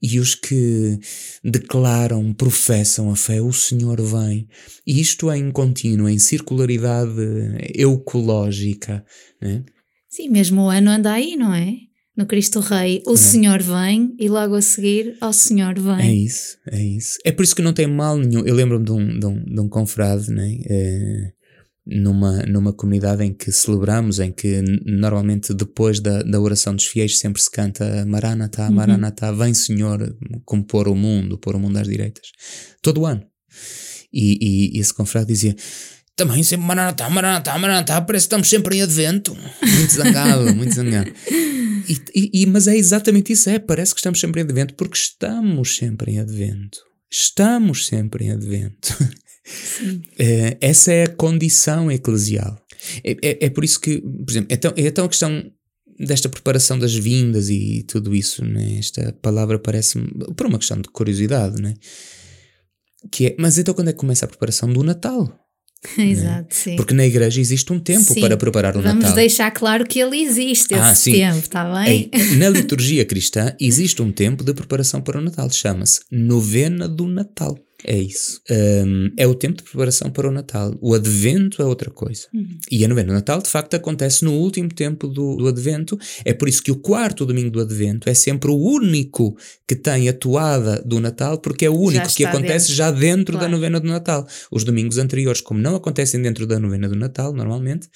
e 0.02 0.18
os 0.18 0.34
que 0.34 0.98
declaram, 1.44 2.32
professam 2.32 3.10
a 3.10 3.16
fé, 3.16 3.40
o 3.40 3.52
Senhor 3.52 4.00
vem. 4.00 4.48
E 4.86 5.00
isto 5.00 5.30
é 5.30 5.38
em 5.38 5.50
contínuo, 5.50 6.08
em 6.08 6.18
circularidade 6.18 7.10
eucológica. 7.74 9.04
Né? 9.40 9.64
Sim, 10.08 10.28
mesmo 10.28 10.62
o 10.62 10.70
ano 10.70 10.90
anda 10.90 11.12
aí, 11.12 11.36
não 11.36 11.54
é? 11.54 11.74
No 12.16 12.24
Cristo 12.24 12.60
Rei, 12.60 13.02
o 13.06 13.12
é. 13.12 13.16
Senhor 13.16 13.62
vem 13.62 14.14
e 14.18 14.26
logo 14.26 14.54
a 14.54 14.62
seguir, 14.62 15.16
ao 15.20 15.34
Senhor 15.34 15.78
vem. 15.78 16.00
É 16.00 16.14
isso, 16.14 16.56
é 16.70 16.82
isso. 16.82 17.18
É 17.24 17.30
por 17.30 17.42
isso 17.42 17.54
que 17.54 17.60
não 17.60 17.74
tem 17.74 17.86
mal 17.86 18.16
nenhum. 18.16 18.44
Eu 18.46 18.54
lembro-me 18.54 18.84
de 18.84 18.92
um, 18.92 19.18
de, 19.18 19.26
um, 19.26 19.44
de 19.44 19.60
um 19.60 19.68
confrade, 19.68 20.30
né? 20.30 20.56
É 20.64 21.35
numa, 21.86 22.42
numa 22.42 22.72
comunidade 22.72 23.22
em 23.22 23.32
que 23.32 23.52
celebramos, 23.52 24.18
em 24.18 24.32
que 24.32 24.60
normalmente 24.84 25.54
depois 25.54 26.00
da, 26.00 26.22
da 26.22 26.40
oração 26.40 26.74
dos 26.74 26.86
fiéis 26.86 27.18
sempre 27.18 27.40
se 27.40 27.50
canta 27.50 28.04
Maranatá, 28.04 28.66
uhum. 28.66 28.74
Maranatá, 28.74 29.30
vem 29.30 29.54
Senhor 29.54 30.16
compor 30.44 30.88
o 30.88 30.96
mundo, 30.96 31.38
pôr 31.38 31.54
o 31.54 31.60
mundo 31.60 31.76
às 31.76 31.86
direitas. 31.86 32.26
Todo 32.82 33.02
o 33.02 33.06
ano. 33.06 33.22
E, 34.12 34.38
e, 34.40 34.76
e 34.76 34.80
esse 34.80 34.92
confrade 34.92 35.28
dizia, 35.28 35.54
também 36.16 36.42
sempre 36.42 36.66
Maranatá, 36.66 37.08
Maranatá, 37.08 37.58
Maranatá, 37.58 38.00
parece 38.00 38.24
que 38.24 38.28
estamos 38.28 38.48
sempre 38.48 38.78
em 38.78 38.82
advento. 38.82 39.36
Muito 39.62 39.92
zangado, 39.92 40.54
muito 40.54 40.74
zangado. 40.74 41.12
E, 42.14 42.42
e, 42.42 42.46
mas 42.46 42.66
é 42.66 42.76
exatamente 42.76 43.32
isso, 43.32 43.48
é, 43.48 43.58
parece 43.60 43.94
que 43.94 44.00
estamos 44.00 44.18
sempre 44.18 44.40
em 44.40 44.44
advento, 44.44 44.74
porque 44.74 44.96
estamos 44.96 45.76
sempre 45.76 46.12
em 46.12 46.18
advento. 46.18 46.78
Estamos 47.10 47.86
sempre 47.86 48.24
em 48.24 48.32
advento. 48.32 48.96
É, 50.18 50.56
essa 50.60 50.92
é 50.92 51.04
a 51.04 51.08
condição 51.14 51.90
eclesial. 51.90 52.58
É, 53.04 53.12
é, 53.22 53.46
é, 53.46 53.50
por 53.50 53.64
isso 53.64 53.80
que, 53.80 54.00
por 54.00 54.30
exemplo, 54.30 54.48
é 54.52 54.56
tão, 54.56 54.72
é 54.76 54.90
tão 54.90 55.04
a 55.04 55.08
questão 55.08 55.50
desta 55.98 56.28
preparação 56.28 56.78
das 56.78 56.94
vindas 56.94 57.48
e 57.48 57.82
tudo 57.88 58.14
isso, 58.14 58.44
né? 58.44 58.76
esta 58.78 59.12
palavra 59.22 59.58
parece-me, 59.58 60.06
por 60.36 60.46
uma 60.46 60.58
questão 60.58 60.80
de 60.80 60.88
curiosidade, 60.90 61.60
né? 61.60 61.74
que 63.10 63.28
é, 63.28 63.36
mas 63.38 63.56
então 63.56 63.72
quando 63.72 63.88
é 63.88 63.92
que 63.92 63.98
começa 63.98 64.24
a 64.24 64.28
preparação 64.28 64.70
do 64.72 64.82
Natal? 64.82 65.40
Exato, 65.98 66.54
sim. 66.54 66.76
Porque 66.76 66.92
na 66.94 67.06
igreja 67.06 67.40
existe 67.40 67.72
um 67.72 67.78
tempo 67.78 68.12
Sim. 68.12 68.20
para 68.20 68.36
preparar 68.36 68.76
o 68.76 68.82
Vamos 68.82 69.02
Natal. 69.04 69.14
deixar 69.14 69.50
claro 69.52 69.86
que 69.86 69.98
ele 70.00 70.20
existe, 70.20 70.74
esse 70.74 70.82
Ah, 70.82 70.94
sim. 70.94 71.12
tempo, 71.12 71.38
está 71.38 71.72
bem? 71.84 72.10
Em- 72.12 72.36
na 72.36 72.48
liturgia 72.48 73.04
cristã 73.04 73.54
existe 73.60 74.02
um 74.02 74.10
tempo 74.10 74.42
de 74.42 74.52
preparação 74.52 75.00
para 75.00 75.18
o 75.18 75.22
Natal, 75.22 75.48
chama-se 75.50 76.00
Novena 76.10 76.88
do 76.88 77.06
Natal. 77.06 77.56
É 77.84 77.96
isso. 77.96 78.40
Hum, 78.50 79.10
é 79.16 79.26
o 79.26 79.34
tempo 79.34 79.58
de 79.58 79.62
preparação 79.64 80.10
para 80.10 80.28
o 80.28 80.32
Natal. 80.32 80.74
O 80.80 80.94
Advento 80.94 81.60
é 81.62 81.64
outra 81.64 81.90
coisa. 81.90 82.26
Uhum. 82.32 82.58
E 82.70 82.84
a 82.84 82.88
novena 82.88 83.08
do 83.08 83.14
Natal, 83.14 83.40
de 83.42 83.48
facto, 83.48 83.74
acontece 83.74 84.24
no 84.24 84.32
último 84.32 84.68
tempo 84.68 85.06
do, 85.08 85.36
do 85.36 85.48
Advento. 85.48 85.98
É 86.24 86.32
por 86.32 86.48
isso 86.48 86.62
que 86.62 86.70
o 86.72 86.76
quarto 86.76 87.26
domingo 87.26 87.50
do 87.50 87.60
Advento 87.60 88.08
é 88.08 88.14
sempre 88.14 88.50
o 88.50 88.56
único 88.56 89.36
que 89.68 89.76
tem 89.76 90.08
a 90.08 90.12
toada 90.12 90.82
do 90.84 91.00
Natal, 91.00 91.38
porque 91.38 91.66
é 91.66 91.70
o 91.70 91.78
único 91.78 92.08
que 92.14 92.24
acontece 92.24 92.68
dentro. 92.68 92.74
já 92.74 92.90
dentro 92.90 93.32
da 93.34 93.40
Claro. 93.40 93.52
novena 93.52 93.80
do 93.80 93.88
Natal. 93.88 94.26
Os 94.50 94.64
domingos 94.64 94.98
anteriores, 94.98 95.40
como 95.40 95.60
não 95.60 95.76
acontecem 95.76 96.20
dentro 96.20 96.46
da 96.46 96.58
novena 96.58 96.88
do 96.88 96.96
Natal, 96.96 97.32
normalmente, 97.32 97.88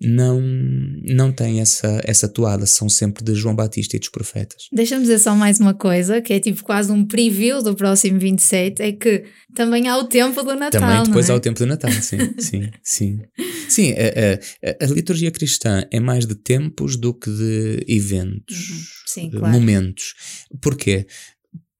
não, 0.00 0.40
não 0.40 1.32
têm 1.32 1.60
essa, 1.60 2.00
essa 2.04 2.28
toada. 2.28 2.66
São 2.66 2.88
sempre 2.88 3.24
de 3.24 3.34
João 3.34 3.54
Batista 3.54 3.96
e 3.96 3.98
dos 3.98 4.08
profetas. 4.08 4.68
Deixa-me 4.72 5.02
dizer 5.02 5.18
só 5.18 5.34
mais 5.34 5.58
uma 5.58 5.74
coisa, 5.74 6.20
que 6.20 6.32
é 6.32 6.40
tipo 6.40 6.62
quase 6.62 6.92
um 6.92 7.04
preview 7.04 7.62
do 7.62 7.74
próximo 7.74 8.18
27, 8.18 8.82
é 8.82 8.92
que 8.92 9.21
também 9.54 9.88
há 9.88 9.96
o 9.96 10.04
tempo 10.04 10.42
do 10.42 10.54
Natal, 10.54 10.80
Também 10.80 11.02
depois 11.04 11.26
não 11.28 11.34
há 11.34 11.36
é? 11.36 11.38
o 11.38 11.40
tempo 11.40 11.58
do 11.58 11.66
Natal, 11.66 11.90
sim, 11.92 12.18
sim, 12.38 12.70
sim. 12.82 13.20
Sim, 13.68 13.92
a, 13.92 14.68
a- 14.70 14.84
a 14.84 14.86
liturgia 14.86 15.30
cristã 15.30 15.84
é 15.90 15.98
mais 16.00 16.26
de 16.26 16.34
tempos 16.34 16.96
do 16.96 17.12
que 17.14 17.30
de 17.30 17.84
eventos, 17.88 18.70
Uhum, 18.70 18.76
sim, 19.06 19.30
eh, 19.32 19.38
claro. 19.38 19.52
momentos. 19.54 20.14
Porquê? 20.60 21.06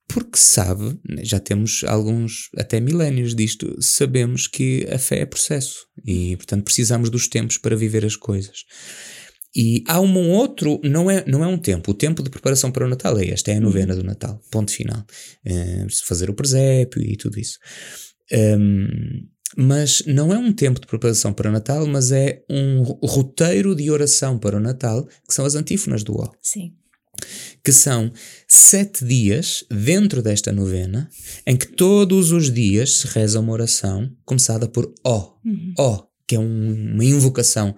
Porque 0.09 0.37
sabe, 0.37 0.99
já 1.23 1.41
temos 1.41 1.85
alguns, 1.85 2.51
até 2.59 2.79
milénios 2.81 3.35
disto, 3.35 3.75
sabemos 3.81 4.47
que 4.47 4.87
a 4.93 4.99
fé 4.99 5.21
é 5.21 5.27
processo 5.27 5.87
e, 6.07 6.37
portanto, 6.37 6.65
precisamos 6.65 7.09
dos 7.09 7.29
tempos 7.29 7.57
para 7.57 7.75
viver 7.75 8.05
as 8.05 8.15
coisas. 8.15 8.65
E 9.55 9.85
há 9.87 10.01
um 10.01 10.31
outro, 10.31 10.81
não 10.83 11.11
é, 11.11 11.25
não 11.27 11.45
é 11.45 11.47
um 11.47 11.59
tempo, 11.59 11.91
o 11.91 11.95
tempo 11.95 12.23
de 12.23 12.31
preparação 12.31 12.73
para 12.73 12.87
o 12.87 12.89
Natal 12.89 13.19
é 13.19 13.27
este, 13.27 13.51
é 13.51 13.57
a 13.57 13.61
novena 13.61 13.95
do 13.95 14.03
Natal, 14.03 14.41
ponto 14.51 14.71
final. 14.73 15.05
Eh, 15.45 15.87
fazer 16.05 16.31
o 16.31 16.35
presépio 16.35 17.03
e 17.03 17.17
tudo 17.17 17.39
isso. 17.39 17.59
Um, 18.33 19.27
mas 19.57 20.03
não 20.07 20.33
é 20.33 20.39
um 20.39 20.53
tempo 20.53 20.81
de 20.81 20.87
preparação 20.87 21.33
para 21.35 21.51
o 21.51 21.53
Natal, 21.53 21.87
mas 21.87 22.11
é 22.11 22.43
um 22.49 22.83
ro- 22.83 22.99
roteiro 23.03 23.75
de 23.75 23.91
oração 23.91 24.39
para 24.39 24.57
o 24.57 24.61
Natal, 24.61 25.07
que 25.29 25.35
são 25.35 25.45
as 25.45 25.55
antífonas 25.55 26.03
do 26.03 26.15
O, 26.15 26.33
Sim. 26.41 26.73
que 27.63 27.73
são 27.73 28.11
sete 28.49 29.05
dias 29.05 29.65
dentro 29.71 30.23
desta 30.23 30.51
novena, 30.51 31.11
em 31.47 31.55
que 31.57 31.67
todos 31.67 32.33
os 32.33 32.51
dias 32.51 33.01
se 33.01 33.07
reza 33.09 33.41
uma 33.41 33.53
oração 33.53 34.11
começada 34.25 34.67
por 34.67 34.87
O, 35.05 35.33
Uhum. 35.45 35.75
O, 35.79 36.03
que 36.27 36.37
é 36.37 36.39
um- 36.39 36.95
uma 36.95 37.05
invocação. 37.05 37.75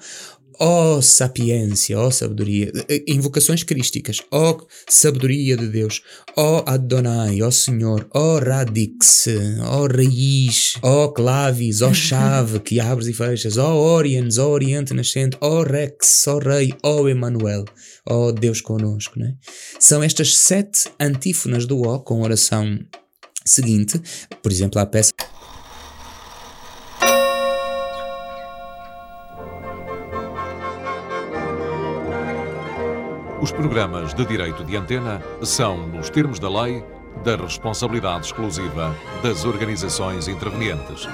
Ó 0.59 1.01
sapiência, 1.01 1.99
ó 1.99 2.11
sabedoria, 2.11 2.71
eh, 2.89 3.05
invocações 3.09 3.63
crísticas, 3.63 4.23
ó 4.31 4.57
sabedoria 4.89 5.57
de 5.57 5.69
Deus, 5.69 6.03
ó 6.37 6.63
Adonai, 6.67 7.43
ó 7.43 7.51
Senhor, 7.51 8.07
ó 8.15 8.39
Radix, 8.39 9.27
ó 9.63 9.87
raiz, 9.87 10.75
ó 10.83 11.09
clavis, 11.09 11.83
ó 11.83 11.93
chave 11.93 12.61
que 12.61 12.81
abres 12.81 13.09
e 13.09 13.13
fechas, 13.13 13.57
ó 13.57 13.75
Oriens, 13.75 14.39
ó 14.39 14.49
Oriente 14.49 14.95
Nascente, 14.95 15.37
ó 15.41 15.63
Rex, 15.63 16.27
ó 16.29 16.39
Rei, 16.39 16.75
ó 16.83 17.09
Emanuel, 17.09 17.65
ó 18.07 18.31
Deus 18.31 18.61
conosco, 18.61 19.19
né? 19.19 19.35
São 19.79 20.03
estas 20.03 20.37
sete 20.37 20.89
antífonas 21.01 21.67
do 21.67 21.83
ó 21.83 21.99
com 21.99 22.23
oração 22.23 22.79
seguinte, 23.45 24.01
por 24.43 24.51
exemplo, 24.51 24.81
a 24.81 24.87
peça 24.87 25.13
Os 33.45 33.53
programas 33.53 34.15
de 34.15 34.25
direito 34.25 34.65
de 34.65 34.75
antena 34.75 35.21
são, 35.43 35.87
nos 35.87 36.09
termos 36.09 36.39
da 36.39 36.49
lei, 36.49 36.83
da 37.23 37.37
responsabilidade 37.37 38.25
exclusiva 38.25 38.97
das 39.23 39.45
organizações 39.45 40.29
intervenientes. 40.29 41.07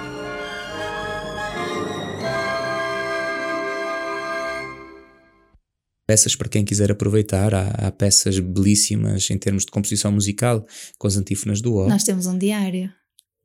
peças 6.07 6.37
para 6.37 6.49
quem 6.49 6.65
quiser 6.65 6.93
aproveitar. 6.93 7.53
Há, 7.53 7.87
há 7.87 7.91
peças 7.91 8.39
belíssimas 8.39 9.29
em 9.29 9.37
termos 9.37 9.65
de 9.65 9.73
composição 9.73 10.13
musical 10.13 10.65
com 10.99 11.09
as 11.09 11.17
antífonas 11.17 11.61
do 11.61 11.75
O. 11.75 11.89
Nós 11.89 12.05
temos 12.05 12.27
um 12.27 12.39
diário 12.39 12.93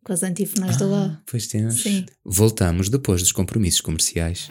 com 0.03 0.13
as 0.13 0.21
antífonas 0.21 0.77
do 0.77 0.91
O. 0.91 0.93
Ah, 0.93 1.21
pois 1.25 1.47
temos. 1.47 1.81
Sim. 1.81 2.05
Voltamos 2.23 2.87
depois 2.87 3.23
dos 3.23 3.31
compromissos 3.31 3.81
comerciais. 3.81 4.47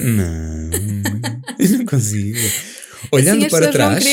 Não, 0.00 0.70
eu 1.60 1.78
não 1.78 1.84
consigo. 1.84 2.38
Olhando 3.12 3.44
assim 3.44 3.46
as 3.46 3.50
para 3.50 3.72
trás, 3.72 4.04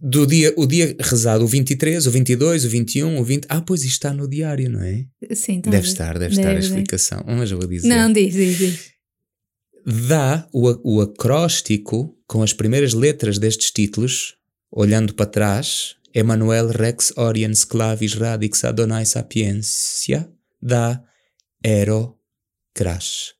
do 0.00 0.26
dia, 0.26 0.52
o 0.56 0.66
dia 0.66 0.94
rezado, 1.00 1.44
o 1.44 1.46
23, 1.46 2.06
o 2.06 2.10
22, 2.10 2.64
o 2.64 2.68
21, 2.68 3.18
o 3.18 3.24
20. 3.24 3.46
Ah, 3.48 3.60
pois 3.60 3.82
isto 3.82 3.92
está 3.92 4.12
no 4.12 4.28
diário, 4.28 4.68
não 4.68 4.82
é? 4.82 5.06
Sim, 5.34 5.60
Deve 5.60 5.86
estar, 5.86 6.18
deve, 6.18 6.34
estar 6.34 6.50
a 6.50 6.54
deve. 6.54 6.66
explicação. 6.66 7.24
Mas 7.26 7.50
eu 7.50 7.58
vou 7.58 7.68
dizer. 7.68 7.88
Não, 7.88 8.12
diz, 8.12 8.34
diz, 8.34 8.58
diz. 8.58 8.90
Dá 10.08 10.46
o, 10.52 10.96
o 10.96 11.00
acróstico 11.00 12.14
com 12.26 12.42
as 12.42 12.52
primeiras 12.52 12.92
letras 12.92 13.38
destes 13.38 13.70
títulos, 13.70 14.36
olhando 14.70 15.14
para 15.14 15.26
trás, 15.26 15.96
Emanuel 16.14 16.68
Rex 16.68 17.12
Oriens 17.16 17.64
Clavis 17.64 18.14
Radix 18.14 18.64
Adonai 18.64 19.06
Sapiência, 19.06 20.30
dá 20.60 21.02
Ero 21.64 22.18
Crash. 22.74 23.34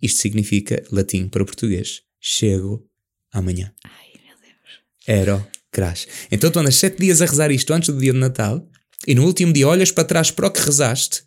Isto 0.00 0.20
significa, 0.20 0.82
latim 0.90 1.28
para 1.28 1.44
português, 1.44 2.02
chego 2.20 2.84
amanhã. 3.32 3.72
Ai, 3.84 4.08
meu 4.26 4.36
Deus. 4.40 4.80
Ero 5.06 5.46
Crash. 5.70 6.06
Então 6.30 6.50
tu 6.50 6.58
andas 6.58 6.76
sete 6.76 6.98
dias 6.98 7.22
a 7.22 7.26
rezar 7.26 7.50
isto 7.50 7.72
antes 7.72 7.88
do 7.88 7.98
dia 8.00 8.12
de 8.12 8.18
Natal 8.18 8.66
e 9.06 9.14
no 9.14 9.24
último 9.24 9.52
dia 9.52 9.66
olhas 9.66 9.90
para 9.90 10.04
trás 10.04 10.30
para 10.30 10.46
o 10.46 10.50
que 10.50 10.60
rezaste 10.60 11.22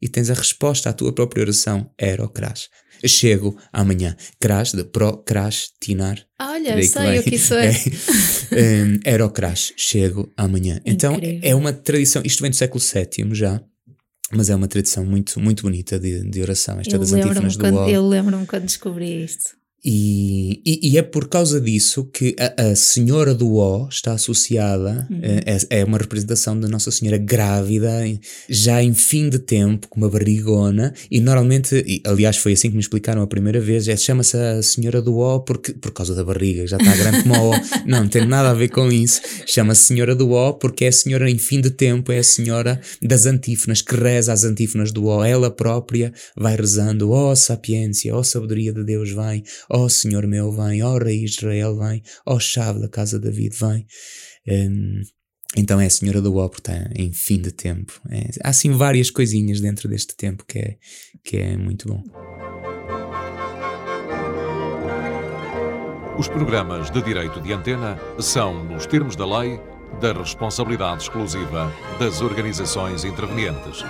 e 0.00 0.08
tens 0.08 0.30
a 0.30 0.34
resposta 0.34 0.90
à 0.90 0.92
tua 0.92 1.12
própria 1.12 1.42
oração. 1.42 1.90
Ero 1.98 2.28
Crash. 2.28 2.68
Chego 3.06 3.58
amanhã. 3.72 4.16
Crash 4.40 4.72
de 4.72 4.84
procrastinar. 4.84 6.24
Olha, 6.40 6.82
sei 6.82 7.18
o 7.18 7.22
que 7.22 7.34
isso 7.34 7.54
é. 7.54 7.70
um, 8.52 9.00
Ero 9.04 9.30
Crash. 9.30 9.72
Chego 9.76 10.32
amanhã. 10.36 10.80
Então 10.84 11.14
Incrível. 11.14 11.40
é 11.42 11.54
uma 11.54 11.72
tradição, 11.72 12.22
isto 12.24 12.40
vem 12.40 12.50
do 12.50 12.56
século 12.56 12.82
VII 12.82 13.34
já, 13.34 13.62
mas 14.32 14.48
é 14.50 14.54
uma 14.54 14.68
tradição 14.68 15.04
muito, 15.04 15.38
muito 15.38 15.62
bonita 15.62 15.98
de, 15.98 16.28
de 16.28 16.40
oração, 16.42 16.80
esta 16.80 16.94
Eu 16.94 16.98
das 16.98 17.12
antífonas 17.12 17.56
do 17.56 17.64
O. 17.64 17.88
eu 17.88 18.06
lembro-me 18.08 18.46
quando 18.46 18.64
descobri 18.64 19.24
isto. 19.24 19.50
E, 19.84 20.62
e, 20.64 20.92
e, 20.92 20.98
é 20.98 21.02
por 21.02 21.28
causa 21.28 21.60
disso 21.60 22.08
que 22.10 22.34
a, 22.38 22.70
a 22.70 22.76
Senhora 22.76 23.34
do 23.34 23.56
Ó 23.56 23.86
está 23.90 24.12
associada, 24.12 25.06
uhum. 25.10 25.20
é, 25.22 25.80
é, 25.80 25.84
uma 25.84 25.98
representação 25.98 26.58
da 26.58 26.66
Nossa 26.66 26.90
Senhora 26.90 27.18
grávida, 27.18 27.90
já 28.48 28.82
em 28.82 28.94
fim 28.94 29.28
de 29.28 29.38
tempo, 29.38 29.86
com 29.88 30.00
uma 30.00 30.08
barrigona, 30.08 30.94
e 31.10 31.20
normalmente, 31.20 31.84
e, 31.86 32.00
aliás 32.06 32.38
foi 32.38 32.54
assim 32.54 32.70
que 32.70 32.76
me 32.76 32.80
explicaram 32.80 33.20
a 33.20 33.26
primeira 33.26 33.60
vez, 33.60 33.86
é, 33.86 33.94
chama-se 33.94 34.38
a 34.38 34.62
Senhora 34.62 35.02
do 35.02 35.18
Ó 35.18 35.40
porque, 35.40 35.74
por 35.74 35.92
causa 35.92 36.14
da 36.14 36.24
barriga, 36.24 36.66
já 36.66 36.78
está 36.78 36.96
grande 36.96 37.22
como 37.22 37.34
a 37.34 37.42
Ó. 37.42 37.54
Não, 37.86 38.00
não 38.00 38.08
tem 38.08 38.26
nada 38.26 38.50
a 38.50 38.54
ver 38.54 38.68
com 38.68 38.90
isso. 38.90 39.20
Chama-se 39.46 39.84
Senhora 39.84 40.14
do 40.14 40.30
Ó 40.30 40.52
porque 40.52 40.86
é 40.86 40.88
a 40.88 40.92
Senhora 40.92 41.30
em 41.30 41.36
fim 41.36 41.60
de 41.60 41.70
tempo, 41.70 42.10
é 42.10 42.18
a 42.18 42.24
Senhora 42.24 42.80
das 43.02 43.26
antífonas, 43.26 43.82
que 43.82 43.94
reza 43.94 44.32
as 44.32 44.44
antífonas 44.44 44.90
do 44.90 45.06
Ó. 45.06 45.24
Ela 45.24 45.50
própria 45.50 46.12
vai 46.36 46.56
rezando, 46.56 47.10
ó 47.10 47.34
sapiência, 47.34 48.14
ó 48.14 48.22
sabedoria 48.22 48.72
de 48.72 48.82
Deus, 48.82 49.10
vem 49.10 49.44
Ó 49.74 49.86
oh, 49.86 49.88
Senhor 49.88 50.24
meu, 50.28 50.52
vem, 50.52 50.84
ó 50.84 50.94
oh, 50.94 50.98
Rei 50.98 51.24
Israel, 51.24 51.76
vem, 51.76 52.00
ó 52.24 52.36
oh, 52.36 52.38
chave 52.38 52.80
da 52.80 52.88
casa 52.88 53.18
de 53.18 53.24
David, 53.24 53.56
vem. 53.58 53.84
Um, 54.48 55.02
então 55.56 55.80
é 55.80 55.86
a 55.86 55.90
Senhora 55.90 56.22
do 56.22 56.36
Ó, 56.36 56.46
está 56.46 56.90
em 56.94 57.12
fim 57.12 57.40
de 57.40 57.50
tempo. 57.50 58.00
É, 58.08 58.30
há 58.44 58.50
assim 58.50 58.70
várias 58.70 59.10
coisinhas 59.10 59.60
dentro 59.60 59.88
deste 59.88 60.16
tempo 60.16 60.44
que 60.46 60.60
é, 60.60 60.76
que 61.24 61.38
é 61.38 61.56
muito 61.56 61.88
bom. 61.88 62.04
Os 66.16 66.28
programas 66.28 66.88
de 66.92 67.02
direito 67.02 67.40
de 67.40 67.52
antena 67.52 67.98
são, 68.20 68.64
nos 68.66 68.86
termos 68.86 69.16
da 69.16 69.26
lei, 69.40 69.58
da 70.00 70.12
responsabilidade 70.12 71.02
exclusiva 71.02 71.72
das 71.98 72.20
organizações 72.20 73.04
intervenientes. 73.04 73.82